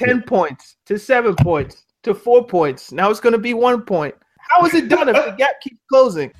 [0.00, 2.90] 10 points to seven points to four points.
[2.90, 4.14] Now it's going to be one point.
[4.38, 6.32] How is it done if the gap keeps closing?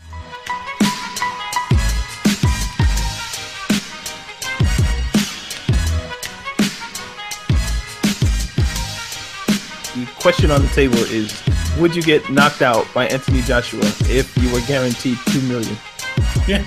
[9.94, 11.42] The question on the table is
[11.78, 15.76] Would you get knocked out by Anthony Joshua if you were guaranteed two million?
[16.48, 16.64] Yeah.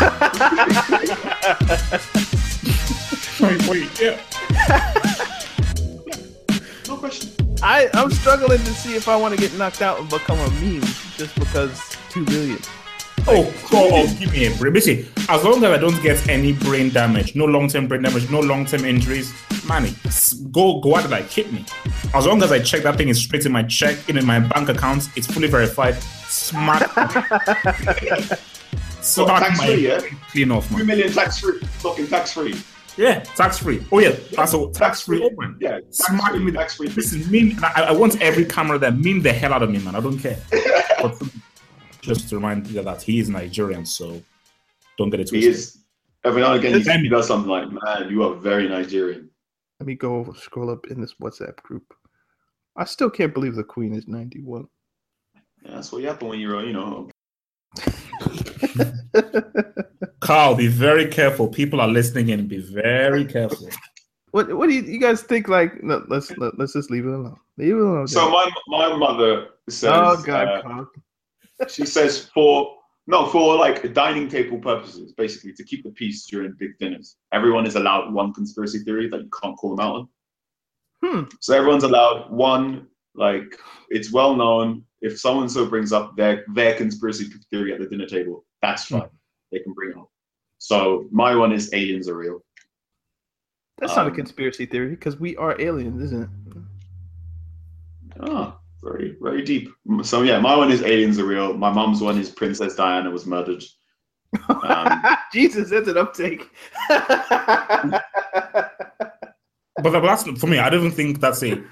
[3.40, 5.02] wait, wait, yeah.
[7.04, 7.30] No question.
[7.62, 10.50] I, I'm struggling to see if I want to get knocked out and become a
[10.52, 10.80] meme
[11.18, 12.58] just because two million.
[13.26, 14.72] Oh, oh, oh, oh, give me a break.
[14.72, 18.30] Basically, as long as I don't get any brain damage, no long term brain damage,
[18.30, 19.34] no long term injuries,
[19.66, 19.94] money,
[20.50, 21.66] go go out like hit me.
[22.14, 24.70] As long as I check that thing is straight in my check, in my bank
[24.70, 25.96] account, it's fully verified.
[26.26, 26.88] Smack.
[29.02, 30.00] So Smack tax my free, yeah?
[30.30, 30.86] clean off, Two man.
[30.86, 31.58] million tax free.
[31.58, 32.54] Fucking tax free.
[32.96, 33.84] Yeah, tax free.
[33.90, 35.56] Oh yeah, that's a tax free open.
[35.60, 36.52] Yeah, tax Smack free, me.
[36.52, 36.88] tax free.
[36.88, 37.58] Listen, meme.
[37.62, 39.96] I, I want every camera that meme the hell out of me, man.
[39.96, 40.38] I don't care.
[41.02, 41.20] but
[42.02, 44.22] just to remind you that he is Nigerian, so
[44.96, 45.42] don't get it twisted.
[45.42, 45.78] He is.
[46.24, 47.08] Every now and again, Send me.
[47.08, 49.28] he does something like, man, you are very Nigerian.
[49.80, 51.92] Let me go scroll up in this WhatsApp group.
[52.76, 54.66] I still can't believe the Queen is 91.
[55.34, 55.40] Yeah,
[55.74, 57.10] that's what happened when you're, you know,
[60.24, 61.46] Carl, be very careful.
[61.48, 62.48] People are listening in.
[62.48, 63.68] Be very careful.
[64.30, 65.48] What what do you, you guys think?
[65.48, 67.36] Like, no, let's let, let's just leave it alone.
[67.58, 68.08] Leave it alone.
[68.08, 70.90] So my my mother says, oh God, uh, Carl.
[71.68, 72.74] she says for
[73.06, 77.16] no for like dining table purposes, basically to keep the peace during big dinners.
[77.32, 80.08] Everyone is allowed one conspiracy theory that you can't call them out on.
[81.04, 81.22] Hmm.
[81.40, 82.88] So everyone's allowed one.
[83.14, 83.58] Like
[83.90, 88.06] it's well known if someone so brings up their their conspiracy theory at the dinner
[88.06, 89.10] table, that's fine.
[89.52, 90.08] They can bring it up.
[90.64, 92.42] So my one is aliens are real.
[93.76, 96.28] That's not a um, conspiracy theory because we are aliens, isn't it?
[98.20, 99.68] Ah, very very deep.
[100.02, 101.52] So yeah, my one is aliens are real.
[101.52, 103.62] My mom's one is Princess Diana was murdered.
[104.48, 105.02] Um,
[105.34, 106.48] Jesus, that's an uptake.
[109.82, 110.60] But that's for me.
[110.60, 111.62] I don't even think that's a.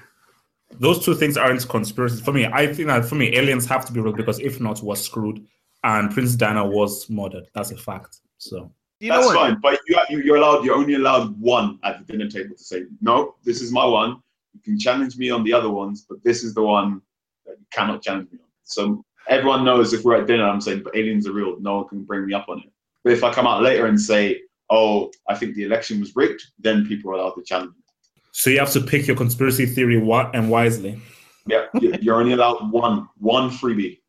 [0.79, 2.45] Those two things aren't conspiracies for me.
[2.45, 5.43] I think that for me, aliens have to be real because if not, we're screwed.
[5.83, 7.47] And Prince Diana was murdered.
[7.55, 8.19] That's a fact.
[8.37, 8.71] So
[9.03, 9.35] you know that's what?
[9.35, 10.63] fine, but you, you you're allowed.
[10.63, 13.35] You're only allowed one at the dinner table to say no.
[13.43, 14.21] This is my one.
[14.53, 17.01] You can challenge me on the other ones, but this is the one
[17.45, 18.47] that you cannot challenge me on.
[18.63, 21.59] So everyone knows if we're at dinner, I'm saying, but aliens are real.
[21.59, 22.71] No one can bring me up on it.
[23.03, 26.41] But if I come out later and say, oh, I think the election was rigged,
[26.57, 27.83] then people are allowed to challenge me.
[28.31, 30.97] So you have to pick your conspiracy theory wi- and wisely.
[31.45, 33.99] Yeah, you're only allowed one one freebie.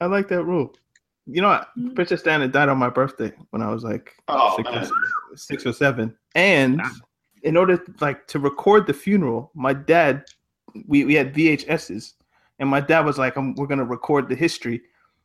[0.00, 0.74] I like that rule.
[1.26, 1.94] You know, what?
[1.94, 5.72] Princess Diana died on my birthday when I was like Oh, six, or, six or
[5.72, 6.16] seven.
[6.34, 6.80] And
[7.42, 10.24] in order like to record the funeral, my dad,
[10.86, 12.14] we, we had VHSs,
[12.58, 14.82] and my dad was like, um, "We're gonna record the history."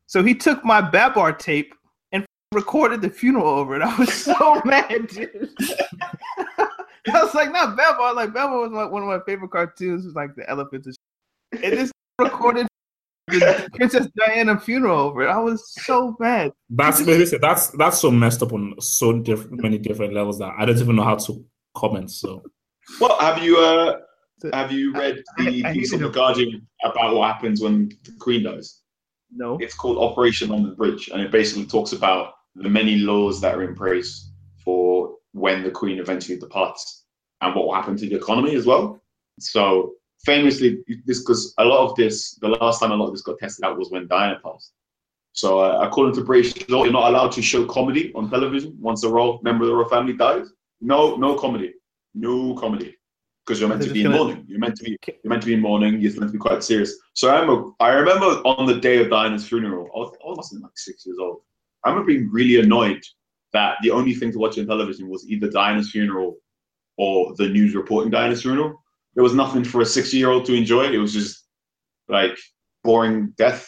[0.07, 1.73] So he took my Babar tape
[2.11, 3.81] and recorded the funeral over it.
[3.81, 5.49] I was so mad, dude.
[7.07, 10.03] I was like, "Not Babar." Like Babar was my, one of my favorite cartoons.
[10.03, 10.95] It was like the elephants and
[11.53, 11.63] shit.
[11.63, 12.67] And this recorded
[13.27, 15.29] the Princess Diana funeral over it.
[15.29, 16.51] I was so mad.
[16.69, 20.65] That's listen, that's that's so messed up on so different many different levels that I
[20.65, 21.45] don't even know how to
[21.75, 22.11] comment.
[22.11, 22.43] So
[23.01, 23.97] Well, have you uh
[24.53, 26.19] have you read the I- I piece hated of the.
[26.19, 28.81] Guardian about what happens when the Queen dies?
[29.35, 29.57] No.
[29.59, 33.63] It's called Operation London Bridge, and it basically talks about the many laws that are
[33.63, 34.31] in place
[34.63, 37.05] for when the Queen eventually departs
[37.41, 39.01] and what will happen to the economy as well.
[39.39, 39.93] So
[40.25, 43.37] famously, this because a lot of this, the last time a lot of this got
[43.39, 44.73] tested out was when Diana passed.
[45.33, 49.03] So uh, according to British law, you're not allowed to show comedy on television once
[49.03, 50.47] a royal member of the royal family dies.
[50.81, 51.73] No, no comedy,
[52.13, 52.95] no comedy.
[53.45, 54.45] because you're meant to be in gonna- mourning.
[54.47, 55.99] You're meant to be you're meant to be in mourning.
[56.01, 56.95] You're meant to be quite serious.
[57.13, 60.15] So I remember I remember on the day of Diana's funeral, I was,
[60.51, 61.41] I been like six years old.
[61.83, 63.03] I remember being really annoyed
[63.53, 66.37] that the only thing to watch on television was either Diana's funeral
[66.97, 68.83] or the news reporting Diana's funeral.
[69.15, 70.85] There was nothing for a six year old to enjoy.
[70.91, 71.45] It was just
[72.07, 72.37] like
[72.83, 73.67] boring death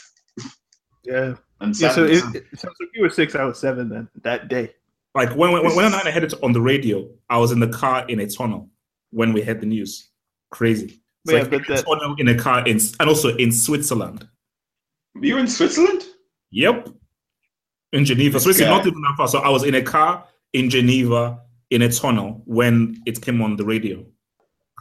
[1.03, 1.35] Yeah.
[1.61, 1.91] and Yeah.
[1.91, 3.33] So it, it sounds like you were six.
[3.35, 4.09] I was seven then.
[4.23, 4.73] That day.
[5.15, 8.05] Like when when, when I heard it on the radio, I was in the car
[8.07, 8.69] in a tunnel
[9.11, 10.09] when we heard the news.
[10.51, 11.01] Crazy.
[11.25, 13.51] It's Yeah, like but in a that- tunnel in a car in and also in
[13.51, 14.27] Switzerland.
[15.19, 16.03] You're in Switzerland?
[16.51, 16.89] Yep.
[17.93, 18.39] In Geneva.
[18.39, 18.69] So it's Yeah.
[18.69, 19.27] not even that far.
[19.27, 21.39] So I was in a car in Geneva
[21.71, 24.05] in a tunnel when it came on the radio.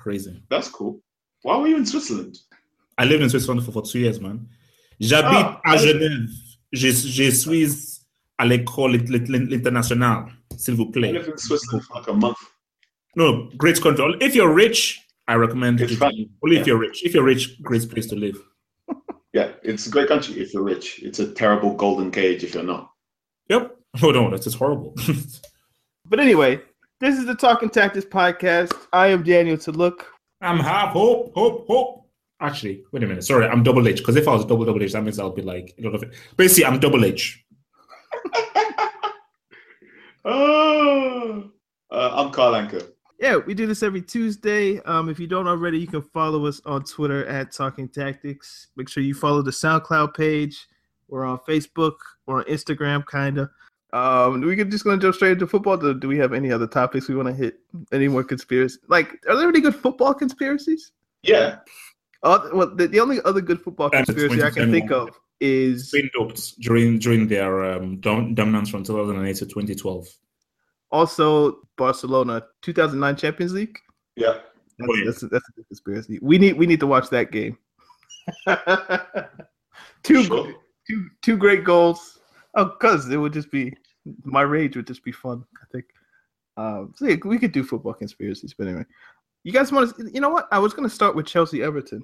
[0.06, 0.40] Crazy.
[0.48, 1.00] That's cool.
[1.42, 2.38] Why were you in Switzerland?
[2.96, 4.46] I lived in Switzerland for, for two years, man.
[5.00, 5.76] J'habite Ah, à.
[5.76, 6.28] Genève.
[6.72, 7.66] Je, je suis
[8.38, 10.26] à l'école int- int- internationale,
[10.56, 12.36] s'il vous I lived in Switzerland for like a month.
[13.16, 14.04] No, great country.
[14.20, 15.98] If you're rich, I recommend It's it.
[15.98, 16.12] fun.
[16.44, 17.02] Only if you're rich.
[17.04, 18.38] If you're rich, great place to live.
[19.32, 21.00] Yeah, it's a great country if you're rich.
[21.02, 22.90] It's a terrible golden cage if you're not.
[23.50, 23.72] Yep.
[24.04, 24.94] Oh no, that's just horrible.
[26.08, 26.60] But anyway,
[27.00, 28.72] this is the Talking Tactics podcast.
[28.92, 30.12] I am Daniel to look.
[30.40, 32.08] I'm half hope, hope, hope.
[32.40, 33.24] Actually, wait a minute.
[33.24, 33.98] Sorry, I'm double H.
[33.98, 36.02] Because if I was double double H, that means I'll be like a lot of
[36.02, 36.14] it.
[36.36, 37.44] Basically, I'm double H.
[40.28, 41.52] Oh,
[41.92, 42.80] uh, I'm Carl Anker.
[43.20, 44.80] Yeah, we do this every Tuesday.
[44.80, 48.66] Um, if you don't already, you can follow us on Twitter at Talking Tactics.
[48.74, 50.66] Make sure you follow the SoundCloud page.
[51.06, 51.94] We're on Facebook
[52.26, 53.48] We're on Instagram, kinda.
[53.92, 55.76] Um, we could just gonna jump straight into football.
[55.76, 57.60] Do, do we have any other topics we want to hit?
[57.92, 58.78] Any more conspiracy?
[58.88, 60.92] Like, are there any good football conspiracies?
[61.22, 61.58] Yeah,
[62.22, 65.10] Uh, well, the, the only other good football And conspiracy I can think of
[65.40, 70.06] is Been doped during during their um, dominance from 2008 to 2012.
[70.90, 73.78] also Barcelona 2009 Champions League.
[74.16, 74.38] yeah.
[74.78, 75.04] That's, Oh, yeah.
[75.06, 76.18] that's, that's a good conspiracy.
[76.20, 77.56] We need we need to watch that game.
[80.02, 80.52] two, Sure.
[80.86, 82.18] two two great goals.
[82.56, 83.74] Oh, cause it would just be
[84.24, 85.44] my rage would just be fun.
[85.62, 85.84] I think.
[86.56, 88.84] Um, so yeah, we could do football conspiracies, but anyway,
[89.44, 90.10] you guys want to?
[90.12, 90.48] You know what?
[90.50, 92.02] I was going to start with Chelsea Everton,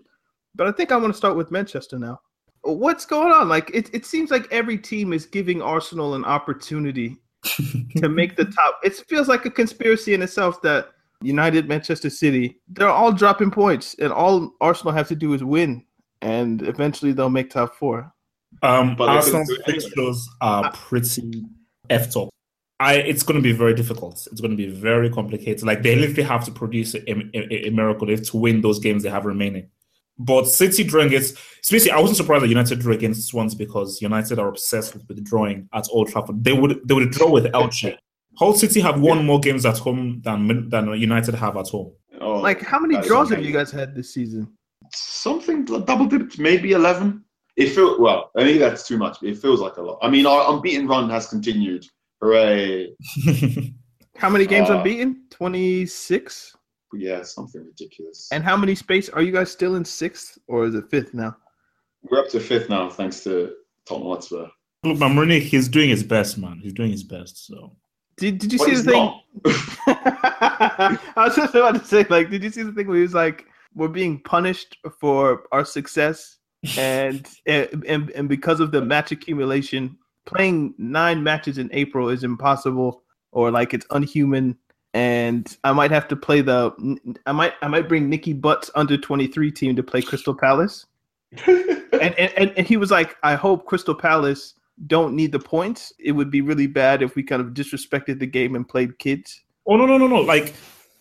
[0.55, 2.21] but I think I want to start with Manchester now.
[2.63, 3.49] What's going on?
[3.49, 7.17] Like it, it seems like every team is giving Arsenal an opportunity
[7.97, 8.79] to make the top.
[8.85, 10.89] It feels like a conspiracy in itself that
[11.23, 15.85] United, Manchester City, they're all dropping points, and all Arsenal have to do is win,
[16.21, 18.13] and eventually they'll make top four.
[18.63, 19.85] Um, But Arsenal's couldn't do it anyway.
[19.85, 21.45] fixtures are pretty
[21.91, 22.29] effed up.
[22.81, 24.27] I, it's going to be very difficult.
[24.33, 25.63] It's going to be very complicated.
[25.65, 28.81] Like they literally have to produce a, a, a miracle they have to win those
[28.81, 29.69] games they have remaining.
[30.19, 34.39] But City drawing against, especially, I wasn't surprised that United drew against Swans because United
[34.39, 36.43] are obsessed with, with drawing at Old Trafford.
[36.45, 37.97] They would they would draw with Elche.
[38.39, 41.93] Hull City have won more games at home than than United have at home.
[42.21, 44.53] Oh, Like, how many that is draws have you guys had this season?
[44.95, 47.25] Something double dipped, maybe eleven.
[47.57, 48.31] It feels well.
[48.37, 49.19] I think that's too much.
[49.21, 49.99] But it feels like a lot.
[50.03, 51.87] I mean, our unbeaten run has continued.
[52.21, 52.95] Hooray!
[54.17, 55.25] How many games Uh, unbeaten?
[55.31, 56.55] Twenty six.
[56.95, 58.29] Yeah, something ridiculous.
[58.33, 61.35] And how many space are you guys still in sixth or is it fifth now?
[62.03, 63.55] We're up to fifth now, thanks to
[63.87, 64.49] Tottenham Hotspur.
[64.85, 66.61] Look, Mamruni, he's doing his best, man.
[66.63, 67.47] He's doing his best.
[67.47, 67.77] So
[68.19, 69.21] Did, did you But see the thing?
[69.87, 73.15] I was just about to say, like, did you see the thing where he was
[73.15, 76.39] like, "We're being punished for our success,
[76.77, 82.25] and and and, and because of the match accumulation, playing nine matches in April is
[82.25, 83.03] impossible,
[83.33, 84.57] or like it's unhuman."
[84.95, 86.73] And I might have to play the.
[87.27, 90.87] I might I might bring Nicky Butt's under twenty three team to play Crystal Palace.
[91.47, 94.55] and, and and and he was like, I hope Crystal Palace
[94.87, 95.93] don't need the points.
[95.99, 99.43] It would be really bad if we kind of disrespected the game and played kids.
[99.67, 100.21] Oh no no no no!
[100.21, 100.55] Like,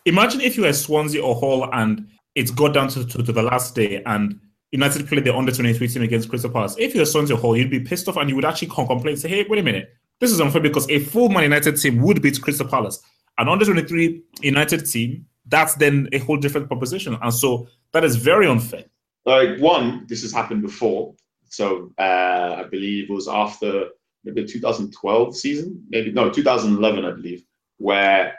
[0.06, 3.44] imagine if you were Swansea or Hull and it's got down to, to, to the
[3.44, 4.40] last day and
[4.72, 6.76] United played the under twenty three team against Crystal Palace.
[6.80, 9.46] If you're or Hull, you'd be pissed off and you would actually complain, say, "Hey,
[9.50, 12.68] wait a minute, this is unfair because a full Man United team would beat Crystal
[12.68, 13.02] Palace.
[13.38, 18.04] An under twenty three United team, that's then a whole different proposition, and so that
[18.04, 18.86] is very unfair."
[19.26, 21.14] like one, this has happened before.
[21.46, 23.90] So uh, I believe it was after
[24.24, 27.44] maybe the 2012 season, maybe no 2011, I believe,
[27.78, 28.36] where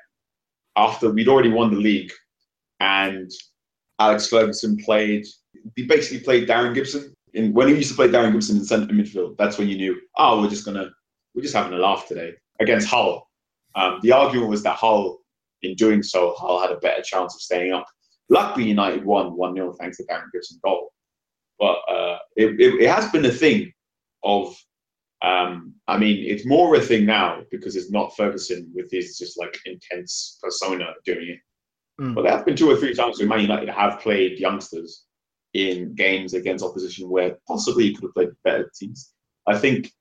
[0.77, 2.13] after we'd already won the league,
[2.81, 3.31] and
[4.03, 5.25] Alex Ferguson played.
[5.77, 7.15] He basically played Darren Gibson.
[7.35, 10.01] In, when he used to play Darren Gibson in centre midfield, that's when you knew,
[10.17, 10.91] oh, we're just gonna,
[11.35, 13.29] we're just having a laugh today against Hull.
[13.75, 15.19] Um, the argument was that Hull,
[15.63, 17.87] in doing so, Hull had a better chance of staying up.
[18.29, 20.93] Luckily, United won 1 0 thanks to Darren Gibson goal.
[21.59, 23.73] But uh, it, it, it has been a thing
[24.25, 24.55] of,
[25.23, 29.39] um, I mean, it's more a thing now because it's not Ferguson with his just
[29.39, 31.39] like intense persona doing it.
[32.03, 32.15] Mm.
[32.15, 35.05] But there have been two or three times where Man United have played youngsters
[35.55, 39.13] in games against opposition where possibly you could have played better teams.
[39.47, 39.93] I think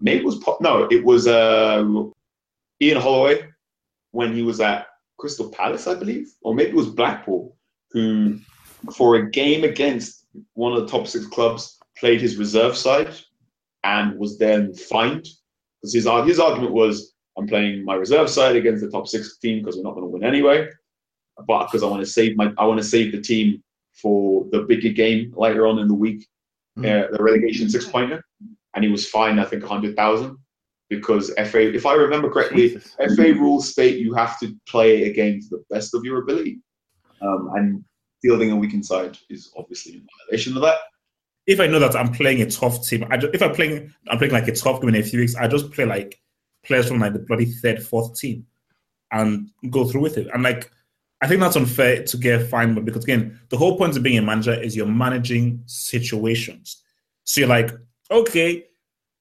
[0.00, 1.84] maybe it was no, it was uh,
[2.82, 3.48] Ian Holloway
[4.10, 4.86] when he was at
[5.18, 7.56] Crystal Palace, I believe, or maybe it was Blackpool,
[7.92, 8.38] who
[8.92, 13.14] for a game against one of the top six clubs played his reserve side
[13.84, 15.28] and was then fined
[15.80, 19.60] because his his argument was I'm playing my reserve side against the top six team
[19.60, 20.68] because we're not going to win anyway,
[21.46, 24.62] but because I want to save my I want to save the team for the
[24.62, 26.26] bigger game later on in the week,
[26.78, 28.22] uh, the relegation six pointer,
[28.74, 30.38] and he was fined I think a hundred thousand
[30.88, 32.96] because FA if I remember correctly Jesus.
[33.16, 36.60] FA rules state you have to play a game to the best of your ability,
[37.22, 37.84] um, and
[38.22, 40.78] fielding a weakened side is obviously in violation of that.
[41.46, 44.18] if I know that I'm playing a tough team, I just, if I'm playing, I'm
[44.18, 45.34] playing like a tough game in a few weeks.
[45.34, 46.20] I just play like
[46.64, 48.46] players from like the bloody third, fourth team,
[49.12, 50.28] and go through with it.
[50.32, 50.70] And like,
[51.22, 54.18] I think that's unfair to get fined, but because again, the whole point of being
[54.18, 56.82] a manager is you're managing situations.
[57.24, 57.72] So you're like,
[58.10, 58.66] okay,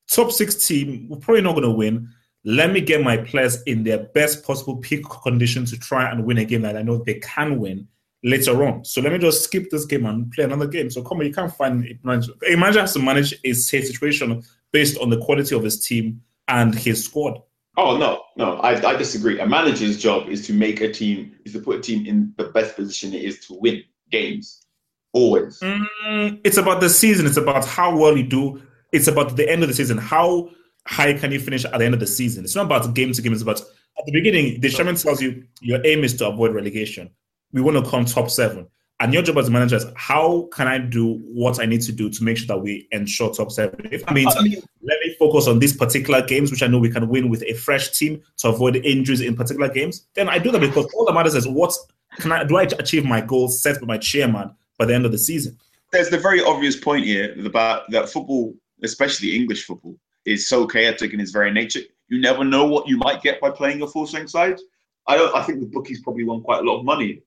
[0.10, 2.10] top six team, we're probably not going to win.
[2.46, 6.38] Let me get my players in their best possible peak condition to try and win
[6.38, 7.88] a game that I know they can win
[8.24, 8.86] later on.
[8.86, 10.89] So let me just skip this game and play another game.
[10.89, 12.32] So come on, you can't find a manager.
[12.50, 14.41] A manager has to manage safe situation
[14.72, 17.41] based on the quality of his team and his squad.
[17.81, 19.39] Oh no, no, I, I disagree.
[19.39, 22.45] A manager's job is to make a team, is to put a team in the
[22.45, 24.65] best position it is to win games.
[25.13, 25.59] Always.
[25.62, 27.25] Mm, it's about the season.
[27.25, 28.62] It's about how well you do.
[28.91, 29.98] It's about the end of the season.
[29.98, 30.50] How
[30.88, 32.43] high can you finish at the end of the season?
[32.43, 33.31] It's not about game to game.
[33.31, 34.59] It's about at the beginning.
[34.59, 37.09] The chairman tells you your aim is to avoid relegation.
[37.53, 38.67] We want to come top seven.
[39.01, 41.94] And your job as a manager is how can I do what I need to
[41.94, 43.88] do to make sure that we ensure top seven?
[43.91, 46.79] If that means I mean- let me focus on these particular games, which I know
[46.79, 50.38] we can win with a fresh team to avoid injuries in particular games, then I
[50.38, 51.74] do that because all that matters is what
[52.18, 55.12] can I do I achieve my goals set by my chairman by the end of
[55.12, 55.58] the season.
[55.91, 58.53] There's the very obvious point here about that football,
[58.84, 61.82] especially English football, is so chaotic in its very nature.
[62.10, 64.60] You never know what you might get by playing a full strength side.
[65.08, 65.34] I don't.
[65.36, 67.22] I think the bookies probably won quite a lot of money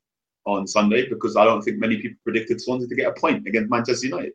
[0.46, 3.70] on Sunday because I don't think many people predicted Swansea to get a point against
[3.70, 4.32] Manchester United.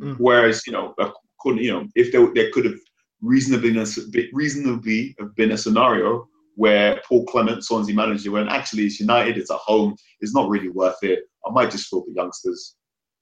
[0.00, 0.16] Mm.
[0.18, 0.94] Whereas you know,
[1.40, 2.78] couldn't you know if there, there could have
[3.20, 3.76] reasonably
[4.32, 6.26] reasonably have been a scenario
[6.56, 10.68] where Paul Clement, Swansea manager, went actually it's United, it's at home, it's not really
[10.68, 11.20] worth it.
[11.46, 12.76] I might just fill the youngsters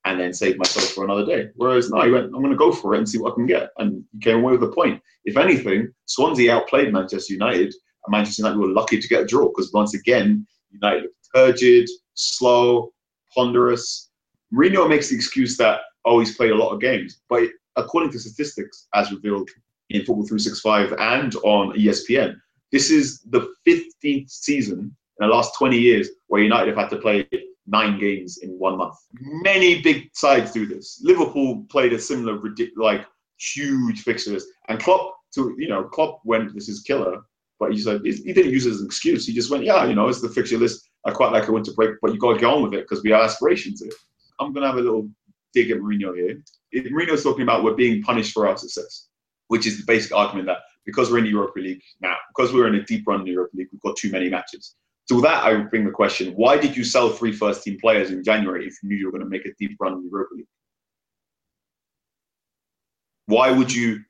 [0.04, 1.49] and then save myself for another day.
[1.54, 3.47] Whereas no, he went, I'm going to go for it and see what I can
[3.47, 5.00] get, and he came away with a point.
[5.25, 7.75] If anything, Swansea outplayed Manchester United,
[8.07, 12.92] and Manchester United were lucky to get a draw because once again, United turgid, slow,
[13.35, 14.11] ponderous.
[14.52, 17.44] Mourinho makes the excuse that oh he's played a lot of games, but
[17.76, 19.49] according to statistics as revealed
[19.90, 22.37] in Football 365 and on ESPN,
[22.73, 24.78] this is the 15th season
[25.20, 27.26] in the last 20 years where United have had to play
[27.66, 28.97] nine games in one month.
[29.20, 31.00] Many big sides do this.
[31.02, 32.40] Liverpool played a similar,
[32.76, 33.06] like
[33.38, 37.23] huge fixtures, and Klopp, to you know, Klopp went, "This is killer,"
[37.61, 39.26] but he said he didn't use it as an excuse.
[39.26, 40.88] He just went, "Yeah, you know, it's the fixture list.
[41.07, 43.02] I quite like a winter break, but you've got to get on with it because
[43.02, 43.93] we have aspirations here."
[44.40, 45.09] I'm gonna have a little
[45.52, 46.43] dig at Mourinho here.
[46.73, 49.09] If Mourinho's talking about we're being punished for our success,
[49.49, 52.69] which is the basic argument that because we're in the Europa League now, because we're
[52.69, 54.75] in a deep run in the Europa League, we've got too many matches.
[55.09, 57.78] So with that, I would bring the question: Why did you sell three first team
[57.81, 60.02] players in January if you knew you were going to make a deep run in
[60.02, 60.47] the Europa League?
[63.26, 64.00] Why would you?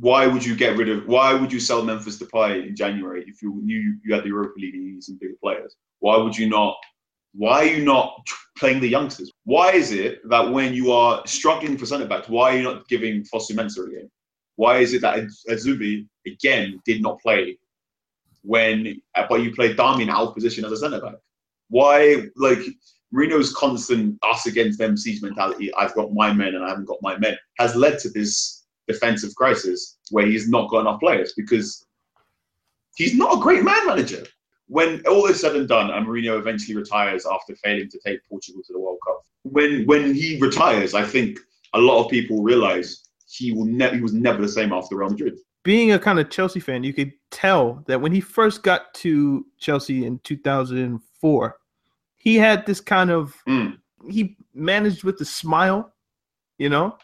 [0.00, 1.06] Why would you get rid of?
[1.06, 4.54] Why would you sell Memphis Depay in January if you knew you had the Europa
[4.58, 5.76] League and you some bigger players?
[5.98, 6.76] Why would you not?
[7.34, 8.26] Why are you not
[8.56, 9.30] playing the youngsters?
[9.44, 12.88] Why is it that when you are struggling for centre backs, why are you not
[12.88, 14.10] giving Fosu Mensah a game?
[14.56, 17.58] Why is it that Azubi again did not play
[18.42, 21.14] when, uh, but you played Darmian out of position as a centre back?
[21.68, 22.60] Why, like
[23.14, 25.72] Mourinho's constant us against them siege mentality?
[25.74, 28.59] I've got my men and I haven't got my men has led to this
[28.92, 31.86] defensive crisis where he's not got enough players because
[32.94, 34.24] he's not a great man manager.
[34.68, 38.62] When all is said and done, and Mourinho eventually retires after failing to take Portugal
[38.66, 41.38] to the World Cup, when when he retires, I think
[41.74, 45.10] a lot of people realize he will never he was never the same after Real
[45.10, 45.38] Madrid.
[45.62, 49.44] Being a kind of Chelsea fan, you could tell that when he first got to
[49.58, 51.56] Chelsea in 2004,
[52.16, 53.78] he had this kind of Mm.
[54.08, 55.92] he managed with a smile,
[56.58, 56.96] you know,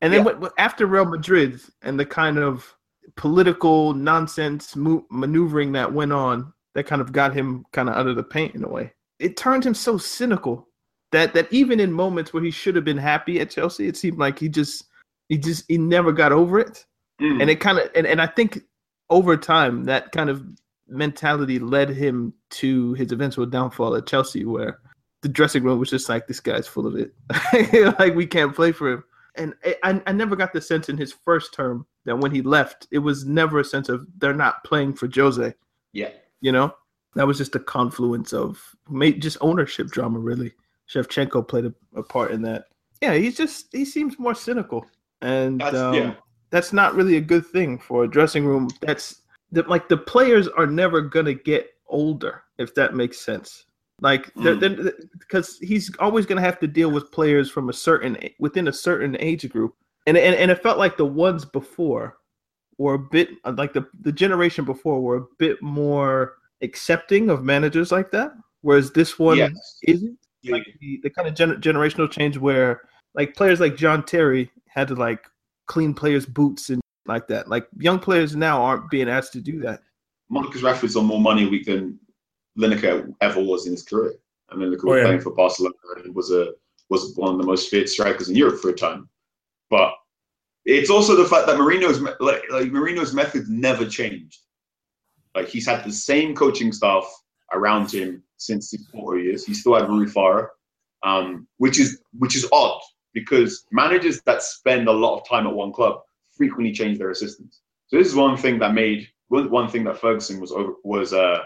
[0.00, 0.32] and then Yeah.
[0.32, 2.74] what- after Real Madrid and the kind of
[3.16, 8.06] political nonsense mo- maneuvering that went on, that kind of got him kind of out
[8.06, 8.92] of the paint in a way.
[9.18, 10.68] It turned him so cynical
[11.12, 14.18] that that even in moments where he should have been happy at Chelsea, it seemed
[14.18, 14.84] like he just
[15.28, 16.86] he just he never got over it
[17.20, 17.42] Mm.
[17.42, 18.62] and it kind of and, and i think
[19.10, 20.42] over time that kind of
[20.88, 24.80] mentality led him to his eventual downfall at Chelsea, where
[25.22, 27.12] the dressing room was just like, "This guy's full of it.
[27.98, 29.04] like we can't play for him."
[29.36, 32.86] And I, I never got the sense in his first term that when he left,
[32.90, 35.54] it was never a sense of they're not playing for Jose.
[35.92, 36.10] Yeah,
[36.40, 36.74] you know,
[37.14, 38.60] that was just a confluence of
[39.18, 40.18] just ownership drama.
[40.18, 40.52] Really,
[40.92, 42.66] Shevchenko played a, a part in that.
[43.00, 44.86] Yeah, he's just he seems more cynical,
[45.22, 46.14] and That's- um, yeah.
[46.50, 48.68] that's not really a good thing for a dressing room.
[48.80, 49.22] That's
[49.52, 53.66] that like the players are never gonna get older, if that makes sense.
[54.00, 54.92] Like Mm.
[55.18, 59.16] because he's always gonna have to deal with players from a certain within a certain
[59.20, 59.74] age group,
[60.06, 62.16] and and, and it felt like the ones before
[62.78, 67.92] were a bit like the the generation before were a bit more accepting of managers
[67.92, 69.78] like that, whereas this one Yes.
[69.84, 70.52] isn't Yeah.
[70.52, 72.82] like the, the kind of gener- generational change where
[73.14, 75.26] like players like John Terry had to like
[75.66, 77.48] clean players' boots and like that.
[77.48, 79.80] Like young players now aren't being asked to do that.
[80.30, 81.98] Marcus Rashford's on more money a week than
[82.58, 84.14] Lineker ever was in his career.
[84.50, 85.04] And Lineker was Oh, yeah.
[85.04, 86.52] playing for Barcelona and was a
[86.88, 89.08] was one of the most feared strikers in Europe for a time.
[89.70, 89.92] But
[90.64, 94.40] it's also the fact that Mourinho's me- like, like Mourinho's methods never changed.
[95.36, 97.04] Like he's had the same coaching staff
[97.52, 99.46] around him since his Porto years.
[99.46, 100.48] He still had Rui Faria,
[101.04, 102.80] um, which is which is odd
[103.14, 106.00] because managers that spend a lot of time at one club
[106.36, 107.60] frequently change their assistants.
[107.86, 111.12] So this is one thing that made one, one thing that Ferguson was over, was
[111.12, 111.44] uh,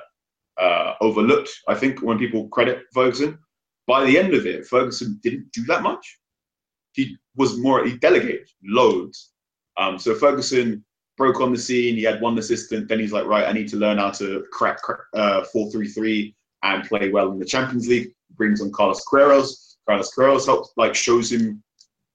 [0.59, 1.51] uh, overlooked.
[1.69, 3.39] I think when people credit Ferguson,
[3.87, 6.19] by the end of it, Ferguson didn't do that much.
[6.93, 9.33] He was more he delegated loads.
[9.77, 10.85] Um, so Ferguson
[11.17, 11.97] broke on the scene.
[11.97, 12.89] He had one assistant.
[12.89, 14.79] Then he's like, right, I need to learn how to crack
[15.15, 18.13] uh, four three three and play well in the Champions League.
[18.37, 19.77] Brings on Carlos Queiroz.
[19.87, 21.63] Carlos Queiroz helps like shows him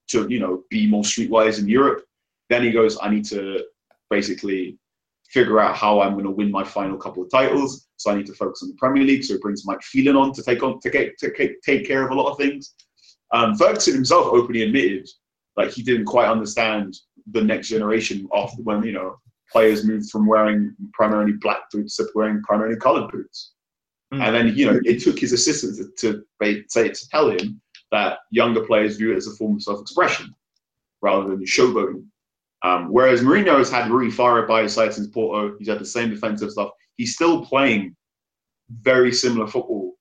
[0.09, 2.03] to you know be more streetwise in Europe.
[2.49, 3.63] Then he goes, I need to
[4.09, 4.77] basically
[5.29, 7.87] figure out how I'm going to win my final couple of titles.
[7.99, 9.23] So I need to focus on the Premier League.
[9.23, 12.05] So he brings Mike Phelan on to take on to, get, to take, take care
[12.05, 12.73] of a lot of things.
[13.31, 15.07] Um, Ferguson himself openly admitted
[15.57, 16.95] like he didn't quite understand
[17.31, 19.17] the next generation after when you know
[19.51, 23.51] players moved from wearing primarily black boots to wearing primarily coloured boots.
[24.13, 24.21] Mm.
[24.21, 28.19] And then you know it took his assistant to, to say to tell him that
[28.31, 30.33] younger players view it as a form of self-expression
[31.01, 32.05] rather than showboating.
[32.63, 35.55] Um, whereas Mourinho has had Rui Faria by his side since Porto.
[35.57, 36.71] He's had the same defensive stuff.
[36.99, 37.95] He's still playing
[38.81, 39.93] very similar football,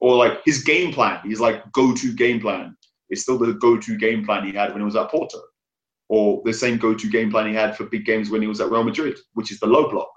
[0.00, 1.20] or like his game plan.
[1.22, 2.74] He's like go-to game plan.
[3.10, 5.42] It's still the go-to game plan he had when he was at Porto,
[6.08, 8.70] or the same go-to game plan he had for big games when he was at
[8.70, 10.10] Real Madrid, which is the low block,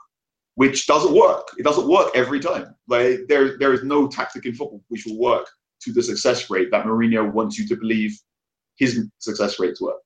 [0.56, 1.50] which doesn't work.
[1.58, 2.74] It doesn't work every time.
[2.88, 5.46] Like there, there is no tactic in football which will work
[5.82, 8.18] to the success rate that Mourinho wants you to believe
[8.78, 9.98] his success rates work.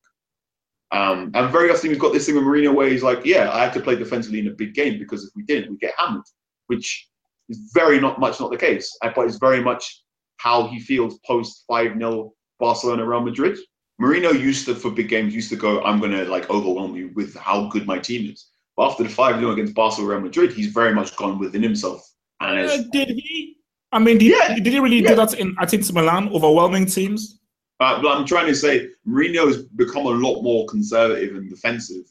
[0.91, 3.63] Um, and very often we've got this thing with Mourinho where he's like, yeah, I
[3.63, 6.23] have to play defensively in a big game because if we didn't, we get hammered,
[6.67, 7.08] which
[7.49, 8.97] is very not much not the case.
[9.04, 10.04] Uh, But it's very much
[10.38, 13.58] how he feels post 5 0 Barcelona Real Madrid.
[14.02, 17.12] Mourinho used to, for big games, used to go, I'm going to like overwhelm you
[17.15, 18.47] with how good my team is.
[18.78, 22.02] But after the 5 0 against Barcelona Real Madrid, he's very much gone within himself.
[22.39, 23.58] And Uh, did he?
[23.91, 25.10] I mean, did, Yeah, did he really yeah.
[25.10, 27.38] do that in at Inter Milan, overwhelming teams?
[27.80, 32.04] Uh, but I'm trying to say Mourinho has become a lot more conservative and defensive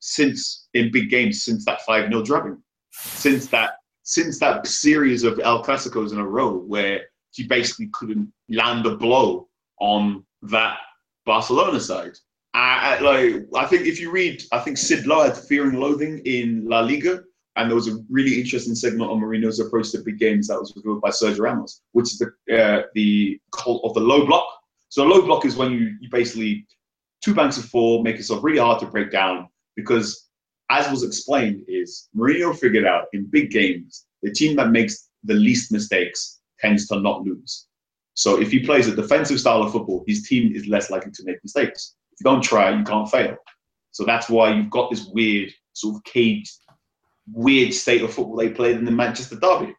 [0.00, 2.62] since in big games since that 5 0 drubbing.
[2.90, 8.32] Since that since that series of El Clasicos in a row where he basically couldn't
[8.48, 9.48] land a blow
[9.80, 10.78] on that
[11.24, 12.12] Barcelona side.
[12.54, 15.78] I, I, like I think if you read, I think Sid Lowe had Fear and
[15.78, 17.22] Loathing in La Liga,
[17.56, 20.72] and there was a really interesting segment on Mourinho's approach to big games that was
[20.76, 24.46] revealed by Sergio Ramos, which is the uh, the cult of the low block.
[24.88, 26.66] So a low block is when you, you basically
[27.22, 30.28] two banks of four make yourself really hard to break down because,
[30.70, 35.34] as was explained, is Mourinho figured out in big games the team that makes the
[35.34, 37.66] least mistakes tends to not lose.
[38.14, 41.24] So if he plays a defensive style of football, his team is less likely to
[41.24, 41.96] make mistakes.
[42.12, 43.36] If you don't try, you can't fail.
[43.90, 46.54] So that's why you've got this weird sort of caged,
[47.30, 49.74] weird state of football they played in the Manchester derby,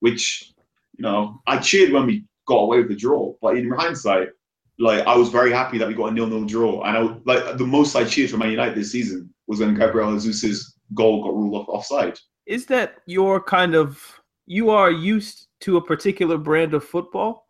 [0.00, 0.52] which
[0.96, 4.28] you know I cheered when we got away with the draw, but in hindsight,
[4.78, 7.66] like I was very happy that we got a nil-nil draw, and I like the
[7.66, 11.54] most I cheered for Man United this season was when Gabriel Jesus' goal got ruled
[11.54, 12.18] off offside.
[12.46, 14.00] Is that your kind of
[14.46, 17.48] you are used to a particular brand of football,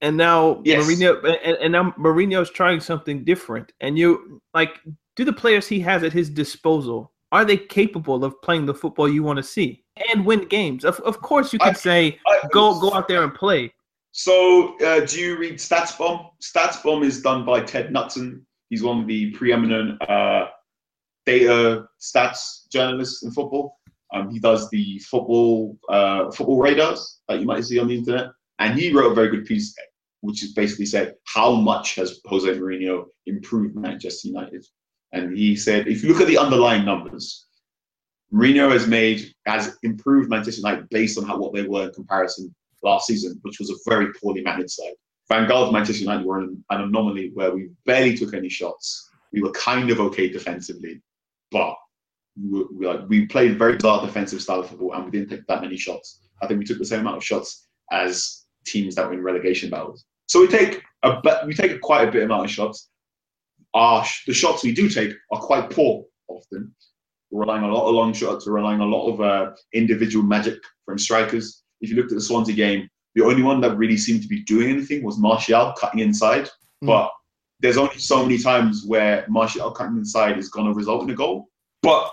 [0.00, 0.84] and now Yes.
[0.86, 4.78] Mourinho and, and now Mourinho's trying something different, and you like
[5.16, 9.08] do the players he has at his disposal are they capable of playing the football
[9.08, 10.84] you want to see and win games?
[10.84, 13.72] Of, of course, you can I- say I- go go out there and play.
[14.12, 16.30] So, uh, do you read StatsBomb?
[16.42, 18.42] StatsBomb is done by Ted Knutson.
[18.68, 20.48] He's one of the preeminent uh,
[21.26, 23.78] data stats journalists in football.
[24.12, 28.30] Um, he does the football uh, football radars that you might see on the internet,
[28.58, 29.76] and he wrote a very good piece,
[30.22, 34.66] which is basically said how much has Jose Mourinho improved Manchester United,
[35.12, 37.46] and he said if you look at the underlying numbers,
[38.32, 42.52] Mourinho has made has improved Manchester United based on how what they were in comparison
[42.82, 44.94] last season, which was a very poorly managed side.
[45.28, 49.08] Van Gaal's Manchester United were an, an anomaly where we barely took any shots.
[49.32, 51.00] We were kind of okay defensively,
[51.52, 51.76] but
[52.36, 55.62] we, like, we played very bizarre defensive style of football and we didn't take that
[55.62, 56.20] many shots.
[56.42, 59.70] I think we took the same amount of shots as teams that were in relegation
[59.70, 60.04] battles.
[60.26, 62.88] So we take a we take quite a bit amount of shots.
[63.74, 66.74] Our the shots we do take are quite poor often.
[67.30, 68.46] We're relying a lot of long shots.
[68.46, 71.59] We're relying a lot of uh, individual magic from strikers.
[71.80, 74.42] If you looked at the Swansea game, the only one that really seemed to be
[74.42, 76.44] doing anything was Martial cutting inside.
[76.82, 76.86] Mm.
[76.86, 77.10] But
[77.60, 81.14] there's only so many times where Martial cutting inside is going to result in a
[81.14, 81.48] goal.
[81.82, 82.10] But